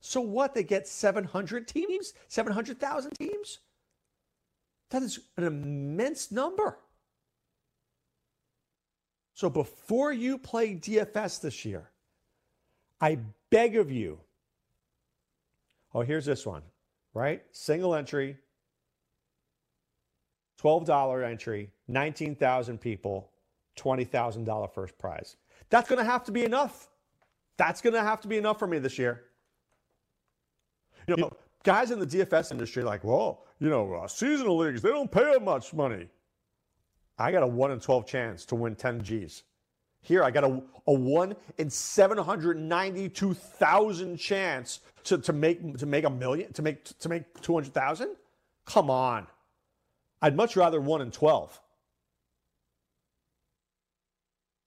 [0.00, 0.52] so what?
[0.52, 2.12] They get 700 teams?
[2.28, 3.60] 700,000 teams?
[4.90, 6.76] That is an immense number.
[9.32, 11.88] So before you play DFS this year,
[13.00, 14.20] I beg of you.
[15.94, 16.60] Oh, here's this one,
[17.14, 17.42] right?
[17.52, 18.36] Single entry,
[20.60, 23.30] $12 entry, 19,000 people,
[23.78, 25.36] $20,000 first prize.
[25.70, 26.88] That's going to have to be enough.
[27.56, 29.22] That's going to have to be enough for me this year.
[31.06, 31.32] You know,
[31.64, 35.36] guys in the DFS industry like, well, you know, uh, seasonal leagues, they don't pay
[35.40, 36.08] much money.
[37.18, 39.42] I got a 1 in 12 chance to win 10 G's.
[40.02, 46.10] Here, I got a, a 1 in 792,000 chance to, to make to make a
[46.10, 48.16] million, to make to make 200,000?
[48.66, 49.28] Come on.
[50.20, 51.60] I'd much rather 1 in 12.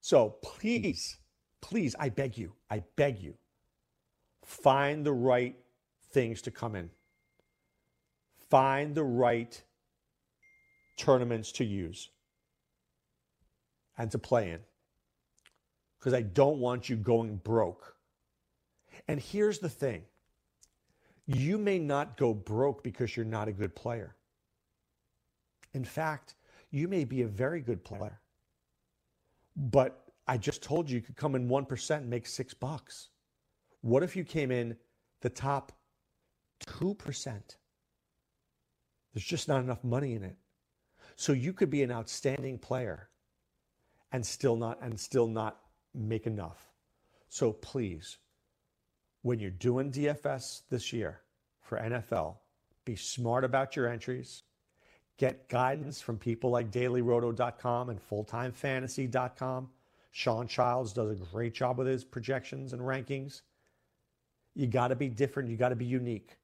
[0.02, 1.17] So please,
[1.62, 3.34] please, I beg you, I beg you,
[4.43, 5.56] find the right
[6.12, 6.91] things to come in.
[8.50, 9.62] Find the right
[10.98, 12.10] tournaments to use
[13.98, 14.60] and to play in.
[16.05, 17.95] Because I don't want you going broke.
[19.07, 20.03] And here's the thing
[21.25, 24.15] you may not go broke because you're not a good player.
[25.73, 26.35] In fact,
[26.69, 28.21] you may be a very good player.
[29.57, 33.09] But I just told you you could come in 1% and make six bucks.
[33.81, 34.77] What if you came in
[35.21, 35.71] the top
[36.67, 37.25] 2%?
[39.11, 40.35] There's just not enough money in it.
[41.15, 43.09] So you could be an outstanding player
[44.11, 45.64] and still not and still not
[45.95, 46.71] make enough.
[47.29, 48.17] So please,
[49.21, 51.21] when you're doing DFS this year
[51.62, 52.38] for NFL,
[52.86, 54.43] be smart about your entries.
[55.17, 59.69] Get guidance from people like dailyroto.com and fulltimefantasy.com.
[60.12, 63.41] Shawn Childs does a great job with his projections and rankings.
[64.53, 65.49] You got to be different.
[65.49, 66.38] You got to be unique.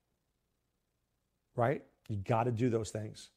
[1.56, 1.84] Right?
[2.10, 3.30] You got to do those things.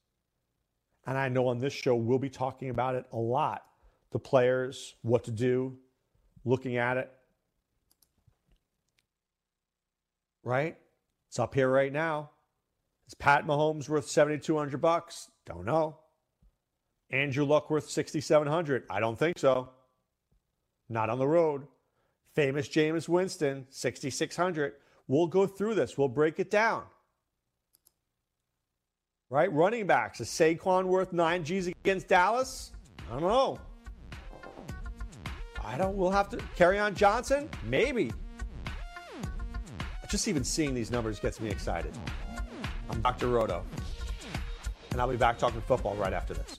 [1.07, 3.63] And I know on this show, we'll be talking about it a lot
[4.15, 5.77] the players, what to do,
[6.45, 7.11] looking at it.
[10.43, 10.77] Right?
[11.29, 12.31] It's up here right now.
[13.07, 15.31] Is Pat Mahomes worth 7200 bucks?
[15.47, 15.99] Don't know.
[17.11, 18.85] Andrew Luck worth 6700?
[18.91, 19.71] I don't think so.
[20.89, 21.67] Not on the road.
[22.35, 24.75] Famous Jameis Winston, 6600.
[25.07, 25.97] We'll go through this.
[25.97, 26.85] We'll break it down.
[29.31, 29.53] Right?
[29.53, 30.21] Running backs.
[30.21, 32.73] Is Saquon worth 9 G's against Dallas?
[33.09, 33.59] I don't know.
[35.65, 35.97] I don't.
[35.97, 36.37] We'll have to.
[36.57, 37.49] Kerryon Johnson?
[37.65, 38.13] Maybe.
[40.09, 41.93] Just even seeing these numbers gets me excited.
[42.91, 43.29] I'm Dr.
[43.29, 43.65] Roto,
[44.93, 46.59] and I'll be back talking football right after this.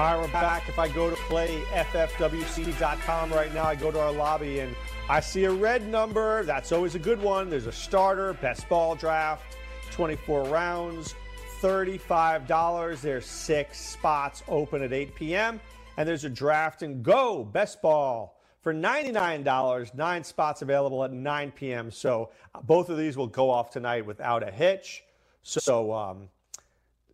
[0.00, 0.66] All right, we're back.
[0.66, 4.74] If I go to play ffwc.com right now, I go to our lobby and
[5.10, 6.42] I see a red number.
[6.44, 7.50] That's always a good one.
[7.50, 9.58] There's a starter, best ball draft,
[9.90, 11.14] 24 rounds,
[11.60, 13.02] $35.
[13.02, 15.60] There's six spots open at 8 p.m.
[15.98, 19.94] And there's a draft and go best ball for $99.
[19.94, 21.90] Nine spots available at 9 p.m.
[21.90, 25.04] So uh, both of these will go off tonight without a hitch.
[25.42, 26.30] So, um,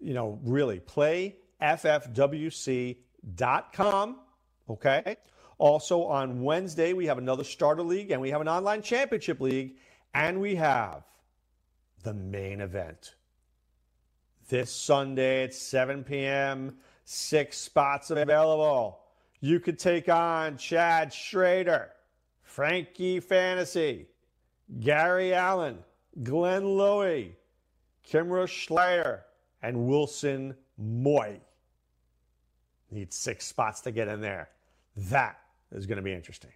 [0.00, 2.96] you know, really play ffwc.com.
[4.68, 5.16] Okay.
[5.58, 9.76] Also on Wednesday, we have another starter league and we have an online championship league
[10.14, 11.02] and we have
[12.02, 13.14] the main event.
[14.48, 19.00] This Sunday at 7 p.m., six spots available.
[19.40, 21.90] You could take on Chad Schrader,
[22.42, 24.06] Frankie Fantasy,
[24.80, 25.78] Gary Allen,
[26.22, 27.32] Glenn Lowy,
[28.08, 29.22] Kimra Schleier,
[29.62, 31.40] and Wilson Moy.
[32.96, 34.48] Need six spots to get in there.
[34.96, 35.38] That
[35.70, 36.52] is going to be interesting.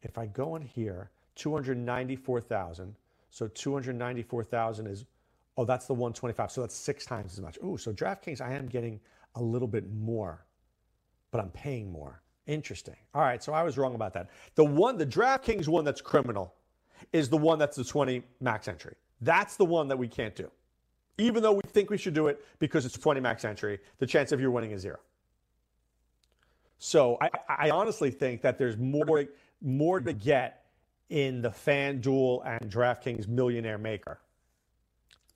[0.00, 2.96] If I go in here, 294,000.
[3.28, 5.04] So 294,000 is,
[5.58, 6.50] oh, that's the 125.
[6.50, 7.58] So that's six times as much.
[7.62, 8.98] Oh, so DraftKings, I am getting
[9.34, 10.46] a little bit more,
[11.32, 12.22] but I'm paying more.
[12.46, 12.96] Interesting.
[13.12, 14.30] All right, so I was wrong about that.
[14.54, 16.54] The one, the DraftKings one that's criminal
[17.12, 18.94] is the one that's the 20 max entry.
[19.20, 20.50] That's the one that we can't do.
[21.18, 24.32] Even though we think we should do it because it's 20 max entry, the chance
[24.32, 24.98] of you winning is zero.
[26.78, 29.26] So I, I honestly think that there's more,
[29.60, 30.64] more to get
[31.10, 34.18] in the FanDuel and DraftKings Millionaire Maker.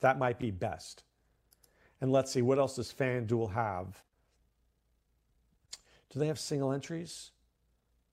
[0.00, 1.02] That might be best.
[2.00, 4.02] And let's see, what else does FanDuel have?
[6.10, 7.32] Do they have single entries?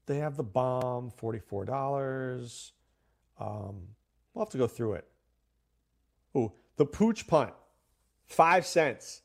[0.07, 2.71] They have the bomb, $44.
[3.39, 3.87] Um,
[4.33, 5.07] we'll have to go through it.
[6.35, 7.53] Ooh, the pooch punt,
[8.25, 9.21] five cents.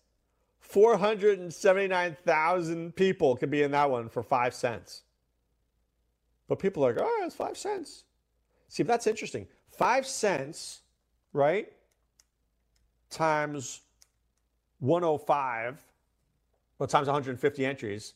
[0.61, 5.03] 479,000 people could be in that one for five cents.
[6.49, 8.03] But people are like, oh, it's five cents.
[8.69, 9.47] See, that's interesting.
[9.69, 10.81] Five cents,
[11.33, 11.73] right?
[13.11, 13.81] Times
[14.81, 15.81] 105,
[16.79, 18.15] well, times 150 entries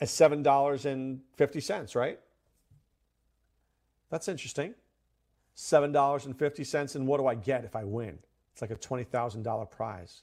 [0.00, 2.18] is $7.50, right?
[4.10, 4.74] That's interesting.
[5.56, 6.94] $7.50.
[6.94, 8.18] And what do I get if I win?
[8.56, 10.22] It's like a $20,000 prize.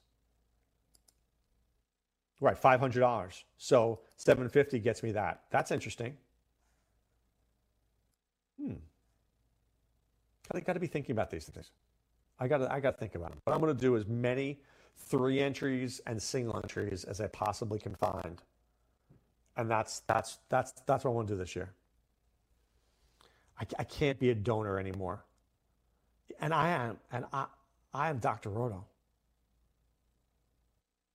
[2.42, 3.44] Right, $500.
[3.60, 5.44] So 750 gets me that.
[5.52, 6.18] That's interesting.
[8.60, 8.74] Hmm.
[10.52, 11.70] I got to be thinking about these things.
[12.40, 13.40] I got to I got to think about them.
[13.44, 14.60] What I'm going to do as many
[14.98, 18.42] three entries and single entries as I possibly can find,
[19.58, 21.72] and that's that's that's that's what I want to do this year.
[23.60, 25.24] I, I can't be a donor anymore,
[26.40, 27.46] and I am, and I
[27.94, 28.50] I am Dr.
[28.50, 28.86] Roto.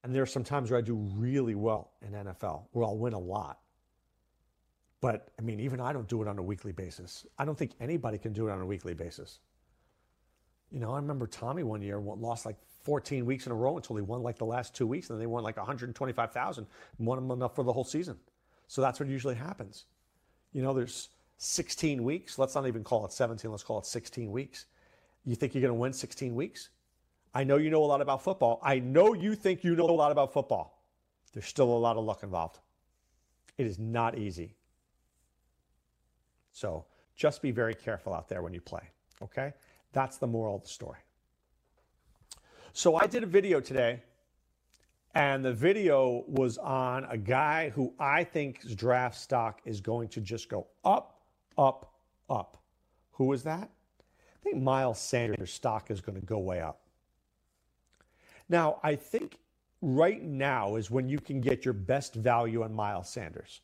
[0.05, 3.15] And there are some times where I do really well in NFL, where I'll win
[3.15, 3.59] a lot.
[5.01, 7.27] But I mean, even I don't do it on a weekly basis.
[7.39, 9.41] I don't think anybody can do it on a weekly basis.
[10.71, 13.97] You know, I remember Tommy one year lost like 14 weeks in a row until
[13.97, 16.67] he won like the last two weeks, and then they won like 125,000
[16.99, 18.17] and won them enough for the whole season.
[18.67, 19.87] So that's what usually happens.
[20.53, 21.09] You know, there's
[21.39, 22.39] 16 weeks.
[22.39, 23.51] Let's not even call it 17.
[23.51, 24.67] Let's call it 16 weeks.
[25.29, 26.71] You think you're going to win 16 weeks?
[27.35, 28.59] I know you know a lot about football.
[28.63, 30.83] I know you think you know a lot about football.
[31.35, 32.61] There's still a lot of luck involved.
[33.59, 34.55] It is not easy.
[36.53, 38.81] So just be very careful out there when you play.
[39.21, 39.53] Okay?
[39.93, 41.01] That's the moral of the story.
[42.73, 44.01] So I did a video today,
[45.15, 50.23] and the video was on a guy who I think's draft stock is going to
[50.23, 51.21] just go up,
[51.59, 51.93] up,
[52.31, 52.63] up.
[53.13, 53.69] Who is that?
[54.41, 56.81] I think Miles Sanders' stock is going to go way up.
[58.49, 59.39] Now, I think
[59.83, 63.61] right now is when you can get your best value on Miles Sanders.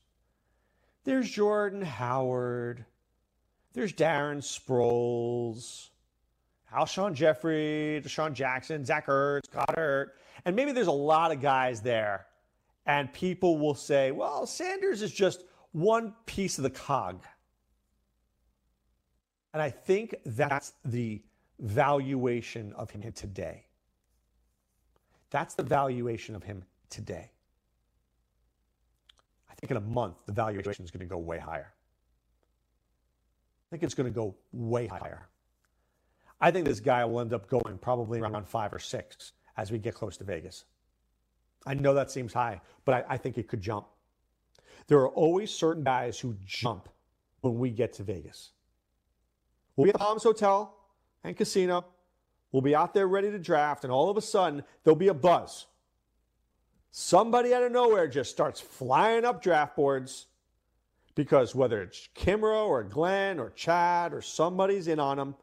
[1.05, 2.85] There's Jordan Howard.
[3.75, 5.89] There's Darren Sproles,
[6.73, 10.11] Alshon Jeffery, DeSean Jackson, Zach Ertz, Goedert.
[10.45, 12.27] And maybe there's a lot of guys there.
[12.87, 17.23] And people will say, well, Sanders is just one piece of the cog.
[19.55, 21.23] And I think that's the
[21.61, 23.65] valuation of him today.
[25.31, 27.31] That's the valuation of him today.
[29.49, 31.73] I think in a month, the valuation is going to go way higher.
[31.73, 35.29] I think it's going to go way higher.
[36.41, 39.79] I think this guy will end up going probably around five or six as we
[39.79, 40.65] get close to Vegas.
[41.65, 43.87] I know that seems high, but I, I think it could jump.
[44.89, 46.89] There are always certain guys who jump
[47.41, 48.51] when we get to Vegas.
[49.77, 50.75] We'll be at the Palms Hotel
[51.23, 51.85] and Casino.
[52.53, 55.15] We'll be out there ready to draft, and all of a sudden, there'll be a
[55.15, 55.67] buzz.
[56.93, 60.27] Somebody out of nowhere just starts flying up draft boards
[61.17, 65.35] because whether it's Kimra or Glenn or Chad or somebody's in on them,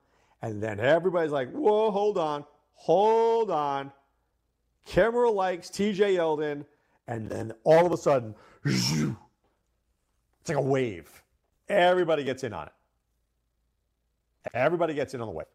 [0.41, 3.91] and then everybody's like, whoa, hold on, hold on.
[4.87, 6.65] Kimra likes TJ Yeldon,
[7.07, 8.33] and then all of a sudden,
[8.65, 9.05] it's
[10.47, 11.21] like a wave.
[11.67, 12.73] everybody gets in on it.
[14.53, 15.45] Everybody gets in on the wave.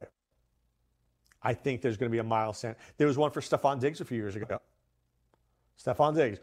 [1.43, 2.81] I think there's going to be a Miles Sanders.
[2.97, 4.61] There was one for Stefon Diggs a few years ago.
[5.83, 6.39] Stefon Diggs.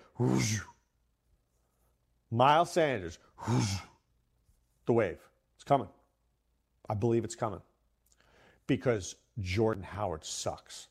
[2.31, 3.19] Miles Sanders.
[4.85, 5.19] The wave.
[5.55, 5.87] It's coming.
[6.89, 7.61] I believe it's coming.
[8.67, 10.87] Because Jordan Howard sucks.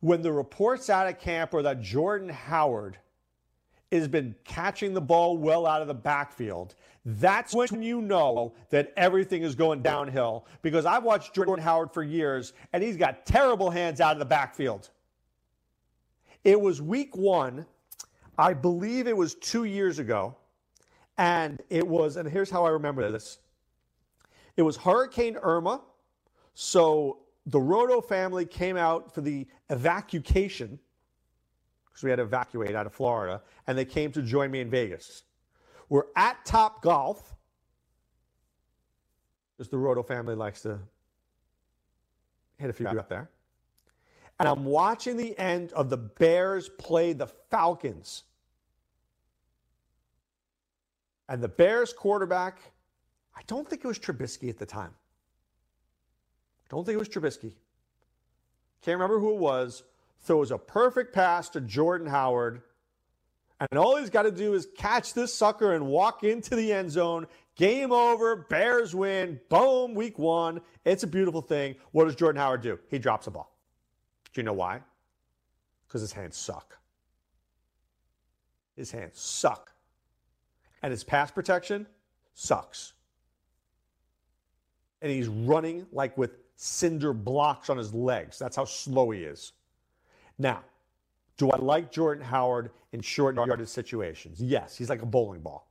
[0.00, 2.98] When the reports out of camp are that Jordan Howard
[3.92, 6.74] has been catching the ball well out of the backfield,
[7.04, 10.46] that's when you know that everything is going downhill.
[10.62, 14.24] Because I've watched Jordan Howard for years, and he's got terrible hands out of the
[14.24, 14.90] backfield.
[16.42, 17.64] It was week one,
[18.38, 20.36] I believe it was two years ago,
[21.18, 23.38] and it was, and here's how I remember this
[24.56, 25.80] it was Hurricane Irma.
[26.54, 30.78] So the Roto family came out for the evacuation
[31.96, 34.68] because we had to evacuate out of Florida, and they came to join me in
[34.68, 35.22] Vegas.
[35.88, 37.34] We're at Top Golf,
[39.56, 40.78] because the Roto family likes to
[42.58, 43.30] hit a few out there.
[44.38, 48.24] And I'm watching the end of the Bears play the Falcons.
[51.30, 52.58] And the Bears quarterback,
[53.34, 54.92] I don't think it was Trubisky at the time.
[56.68, 57.52] Don't think it was Trubisky.
[58.82, 59.82] Can't remember who it was.
[60.26, 62.62] Throws a perfect pass to Jordan Howard.
[63.70, 66.90] And all he's got to do is catch this sucker and walk into the end
[66.90, 67.28] zone.
[67.54, 68.34] Game over.
[68.34, 69.40] Bears win.
[69.48, 69.94] Boom.
[69.94, 70.60] Week one.
[70.84, 71.76] It's a beautiful thing.
[71.92, 72.76] What does Jordan Howard do?
[72.90, 73.56] He drops a ball.
[74.34, 74.80] Do you know why?
[75.86, 76.76] Because his hands suck.
[78.74, 79.72] His hands suck.
[80.82, 81.86] And his pass protection
[82.34, 82.94] sucks.
[85.00, 88.40] And he's running like with cinder blocks on his legs.
[88.40, 89.52] That's how slow he is.
[90.38, 90.62] Now,
[91.36, 94.40] do I like Jordan Howard in short yardage situations?
[94.40, 95.68] Yes, he's like a bowling ball.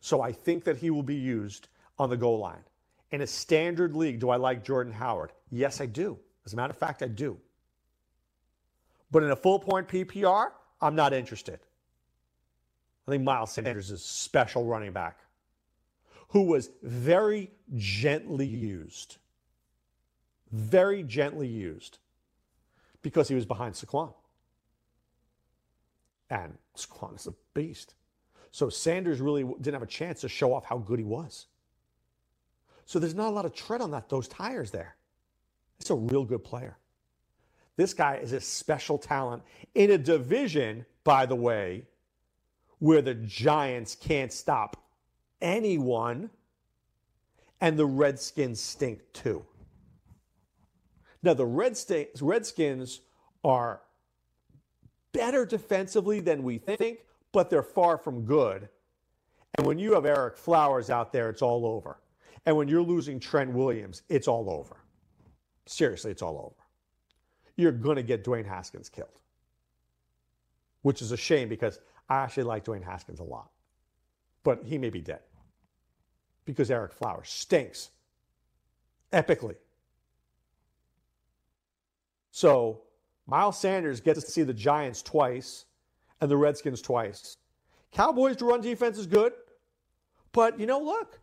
[0.00, 1.68] So I think that he will be used
[1.98, 2.62] on the goal line.
[3.10, 5.32] In a standard league, do I like Jordan Howard?
[5.50, 6.18] Yes, I do.
[6.46, 7.38] As a matter of fact, I do.
[9.10, 11.58] But in a full point PPR, I'm not interested.
[13.06, 15.18] I think Miles Sanders is a special running back
[16.28, 19.16] who was very gently used
[20.52, 21.98] very gently used
[23.02, 24.12] because he was behind Saquon.
[26.30, 27.94] And Saquon is a beast.
[28.50, 31.46] So Sanders really didn't have a chance to show off how good he was.
[32.86, 34.96] So there's not a lot of tread on that those tires there.
[35.80, 36.78] It's a real good player.
[37.76, 39.42] This guy is a special talent
[39.74, 41.84] in a division, by the way,
[42.78, 44.76] where the Giants can't stop
[45.40, 46.30] anyone
[47.60, 49.44] and the Redskins stink too.
[51.22, 53.00] Now, the Redskins
[53.44, 53.80] are
[55.12, 57.00] better defensively than we think,
[57.32, 58.68] but they're far from good.
[59.56, 61.98] And when you have Ereck Flowers out there, it's all over.
[62.46, 64.76] And when you're losing Trent Williams, it's all over.
[65.66, 66.66] Seriously, it's all over.
[67.56, 69.20] You're going to get Dwayne Haskins killed,
[70.82, 73.50] which is a shame because I actually like Dwayne Haskins a lot.
[74.44, 75.20] But he may be dead
[76.44, 77.90] because Ereck Flowers stinks
[79.12, 79.56] epically.
[82.38, 82.82] So
[83.26, 85.64] Miles Sanders gets to see the Giants twice
[86.20, 87.36] and the Redskins twice.
[87.90, 89.32] Cowboys' to run defense is good,
[90.30, 91.18] but you know, look,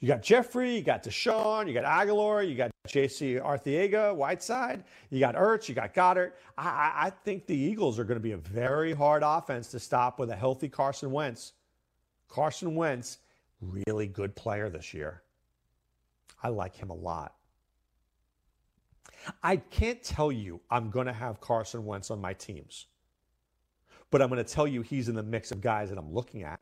[0.00, 3.36] you got Jeffery, you got DeSean, you got Agholor, you got J.C.
[3.36, 6.32] Arcega, Whiteside, you got Ertz, you got Goedert.
[6.58, 10.18] I, I think the Eagles are going to be a very hard offense to stop
[10.18, 11.54] with a healthy Carson Wentz.
[12.28, 13.16] Carson Wentz,
[13.62, 15.22] really good player this year.
[16.42, 17.35] I like him a lot.
[19.42, 22.86] I can't tell you I'm going to have Carson Wentz on my teams,
[24.10, 26.42] but I'm going to tell you he's in the mix of guys that I'm looking
[26.42, 26.60] at.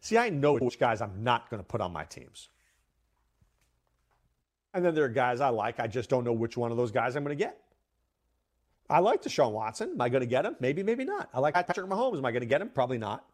[0.00, 2.48] See, I know which guys I'm not going to put on my teams.
[4.72, 5.78] And then there are guys I like.
[5.78, 7.58] I just don't know which one of those guys I'm going to get.
[8.90, 9.90] I like Deshaun Watson.
[9.92, 10.56] Am I going to get him?
[10.60, 11.30] Maybe, maybe not.
[11.32, 12.18] I like Patrick Mahomes.
[12.18, 12.68] Am I going to get him?
[12.68, 13.24] Probably not.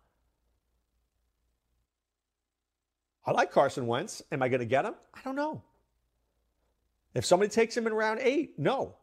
[3.24, 4.22] I like Carson Wentz.
[4.30, 4.94] Am I going to get him?
[5.14, 5.62] I don't know.
[7.14, 8.94] If somebody takes him in round eight, no.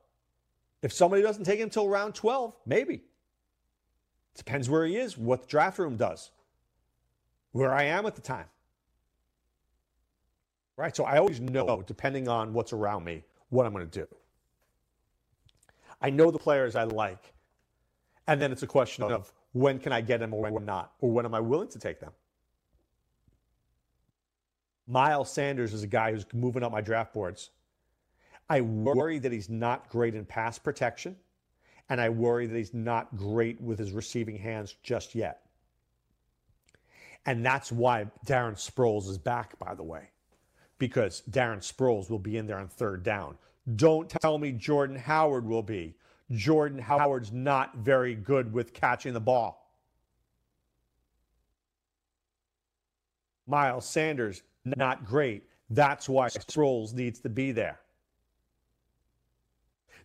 [0.81, 3.01] If somebody doesn't take him until round 12, maybe.
[4.35, 6.31] Depends where he is, what the draft room does,
[7.51, 8.45] where I am at the time.
[10.77, 10.95] Right?
[10.95, 14.07] So I always know, depending on what's around me, what I'm going to do.
[15.99, 17.33] I know the players I like.
[18.27, 21.09] And then it's a question of when can I get them or when not, or
[21.09, 22.11] when am I willing to take them?
[24.85, 27.49] Miles Sanders is a guy who's moving up my draft boards.
[28.49, 31.15] I worry that he's not great in pass protection,
[31.89, 35.41] and I worry that he's not great with his receiving hands just yet.
[37.25, 40.09] And that's why Darren Sproles is back, by the way,
[40.79, 43.37] because Darren Sproles will be in there on third down.
[43.75, 45.95] Don't tell me Jordan Howard will be.
[46.31, 49.73] Jordan Howard's not very good with catching the ball.
[53.45, 55.43] Miles Sanders, not great.
[55.69, 57.79] That's why Sproles needs to be there.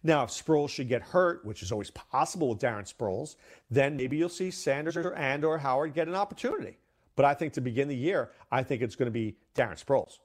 [0.04, 3.36] Now, if Sproles should get hurt, which is always possible with Darren Sproles,
[3.70, 6.76] then maybe you'll see Sanders or, and or Howard get an opportunity.
[7.14, 10.18] But I think to begin the year, I think it's going to be Darren Sproles.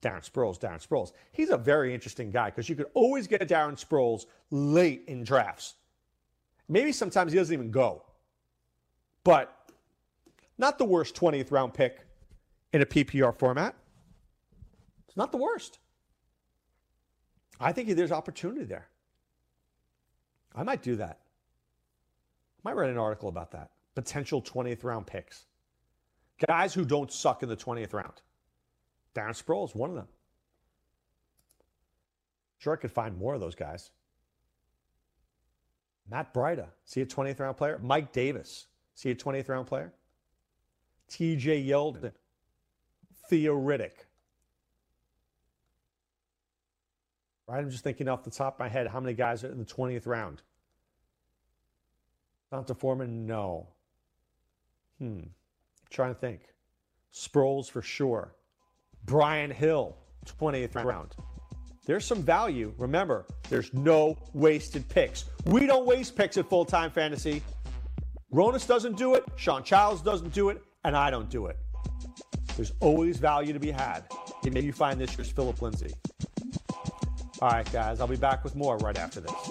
[0.00, 1.12] Darren Sproles, Darren Sproles.
[1.30, 5.74] He's a very interesting guy because you could always get Darren Sproles late in drafts.
[6.68, 8.02] Maybe sometimes he doesn't even go.
[9.22, 9.54] But
[10.58, 12.04] not the worst 20th round pick
[12.72, 13.76] in a PPR format.
[15.06, 15.78] It's not the worst.
[17.60, 18.88] I think there's opportunity there.
[20.54, 21.20] I might do that.
[22.58, 23.70] I might write an article about that.
[23.94, 25.46] Potential 20th round picks.
[26.46, 28.22] Guys who don't suck in the 20th round.
[29.14, 30.08] Darren Sproles, one of them.
[32.58, 33.90] Sure, I could find more of those guys.
[36.10, 37.78] Matt Breida, see a 20th round player?
[37.82, 39.92] Mike Davis, see a 20th round player?
[41.10, 42.12] TJ Yeldon,
[43.28, 43.54] Theo
[47.46, 47.58] Right?
[47.58, 49.64] I'm just thinking off the top of my head how many guys are in the
[49.64, 50.42] 20th round.
[52.50, 53.66] D'Onta Foreman, no.
[54.98, 55.20] Hmm.
[55.20, 55.30] I'm
[55.90, 56.42] trying to think.
[57.12, 58.34] Sproles for sure.
[59.04, 61.14] Brian Hill, 20th round.
[61.84, 62.72] There's some value.
[62.78, 65.24] Remember, there's no wasted picks.
[65.46, 67.42] We don't waste picks at full time fantasy.
[68.32, 71.58] Ronis doesn't do it, Shawn Childs doesn't do it, and I don't do it.
[72.56, 74.04] There's always value to be had.
[74.44, 75.92] And maybe you find this year's Philip Lindsay.
[77.42, 79.50] All right, guys, I'll be back with more right after this.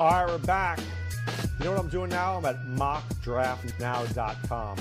[0.00, 0.80] All right, we're back.
[1.58, 2.38] You know what I'm doing now?
[2.38, 4.78] I'm at mockdraftnow.com.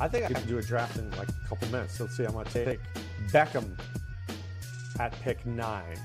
[0.00, 2.00] I think I can do a draft in like a couple minutes.
[2.00, 2.24] Let's see.
[2.24, 2.80] I'm going to take
[3.28, 3.78] Beckham
[4.98, 6.00] at pick nine.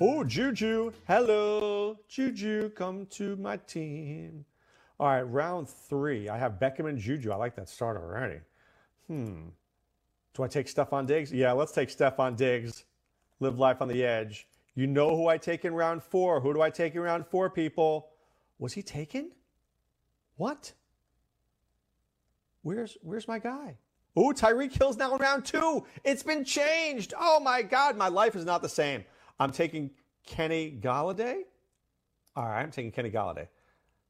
[0.00, 0.90] Oh, Juju.
[1.06, 2.00] Hello.
[2.08, 4.44] Juju, come to my team.
[4.98, 6.28] All right, round three.
[6.28, 7.30] I have Beckham and Juju.
[7.30, 8.40] I like that start already.
[9.06, 9.50] Hmm.
[10.34, 11.32] Do I take Stefon Diggs?
[11.32, 12.86] Yeah, let's take Stefon Diggs.
[13.38, 14.48] Live life on the edge.
[14.74, 16.40] You know who I take in round four.
[16.40, 18.08] Who do I take in round four, people?
[18.58, 19.32] Was he taken?
[20.36, 20.72] What?
[22.62, 23.76] Where's where's my guy?
[24.16, 25.84] Oh, Tyreek Hill's now in round two.
[26.04, 27.14] It's been changed.
[27.18, 29.04] Oh my God, my life is not the same.
[29.40, 29.90] I'm taking
[30.26, 31.42] Kenny Golladay.
[32.36, 33.48] All right, I'm taking Kenny Golladay.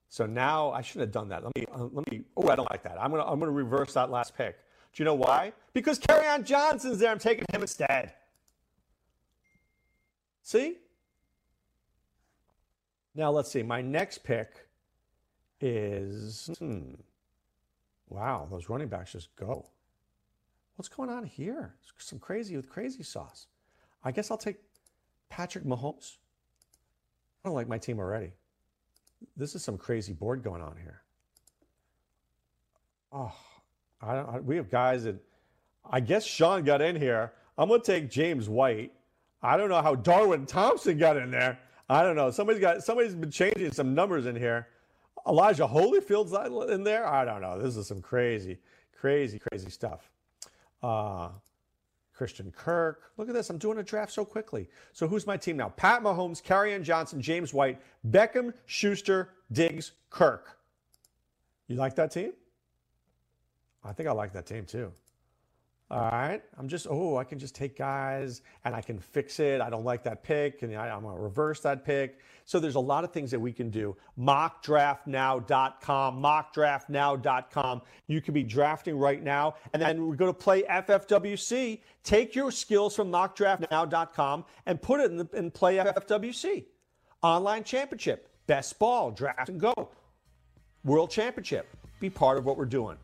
[0.09, 1.43] So now I shouldn't have done that.
[1.43, 2.23] Let me uh, let me.
[2.37, 2.99] Oh, I don't like that.
[3.01, 4.57] I'm gonna I'm gonna reverse that last pick.
[4.93, 5.53] Do you know why?
[5.73, 7.11] Because Kerryon Johnson's there.
[7.11, 8.13] I'm taking him instead.
[10.43, 10.78] See?
[13.14, 13.62] Now let's see.
[13.62, 14.66] My next pick
[15.61, 16.95] is hmm,
[18.09, 19.66] wow, those running backs just go.
[20.76, 21.74] What's going on here?
[21.99, 23.47] Some crazy with crazy sauce.
[24.03, 24.57] I guess I'll take
[25.28, 26.16] Patrick Mahomes.
[27.45, 28.32] I don't like my team already.
[29.36, 31.03] This is some crazy board going on here.
[33.12, 33.32] Oh,
[34.01, 34.28] I don't.
[34.28, 35.16] I, we have guys that
[35.88, 37.32] I guess Shawn got in here.
[37.57, 38.93] I'm gonna take James White.
[39.43, 41.59] I don't know how Darwin Thompson got in there.
[41.88, 42.30] I don't know.
[42.30, 44.68] Somebody's got somebody's been changing some numbers in here.
[45.26, 46.32] Elijah Holyfield's
[46.70, 47.07] in there.
[47.07, 47.61] I don't know.
[47.61, 48.59] This is some crazy,
[48.99, 50.11] crazy, crazy stuff.
[50.82, 51.28] Uh,
[52.12, 53.12] Christian Kirk.
[53.16, 53.51] Look at this.
[53.51, 54.68] I'm doing a draft so quickly.
[54.93, 55.70] So who's my team now?
[55.70, 57.80] Pat Mahomes, Kerryon Johnson, James White,
[58.11, 60.59] Beckham, Schuster, Diggs, Kirk.
[61.68, 62.32] You like that team?
[63.84, 64.93] I think I like that team too.
[65.93, 66.43] All right.
[66.59, 69.61] I'm just, oh, I can just take guys and I can fix it.
[69.61, 72.18] I don't like that pick and I, am going to reverse that pick.
[72.47, 73.95] So there's a lot of things that we can do.
[74.18, 77.82] Mockdraftnow.com, mockdraftnow.com.
[78.07, 79.57] You can be drafting right now.
[79.74, 81.80] And then we're going to play FFWC.
[82.05, 86.64] Take your skills from mockdraftnow.com and put it in, the, in play FFWC.
[87.22, 89.90] Online championship, best ball, draft and go.
[90.84, 91.68] World championship.
[92.01, 92.97] Be part of what we're doing.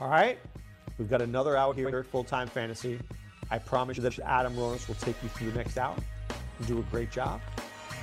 [0.00, 0.38] All right.
[0.98, 2.98] We've got another hour here at Full Time Fantasy.
[3.50, 5.96] I promise you that Adam Ronis will take you through the next hour
[6.58, 7.40] and do a great job.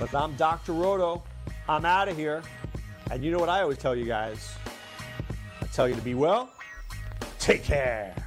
[0.00, 0.72] But I'm Dr.
[0.72, 1.22] Roto.
[1.68, 2.42] I'm out of here.
[3.10, 4.54] And you know what I always tell you guys?
[5.60, 6.50] I tell you to be well.
[7.38, 8.25] Take care.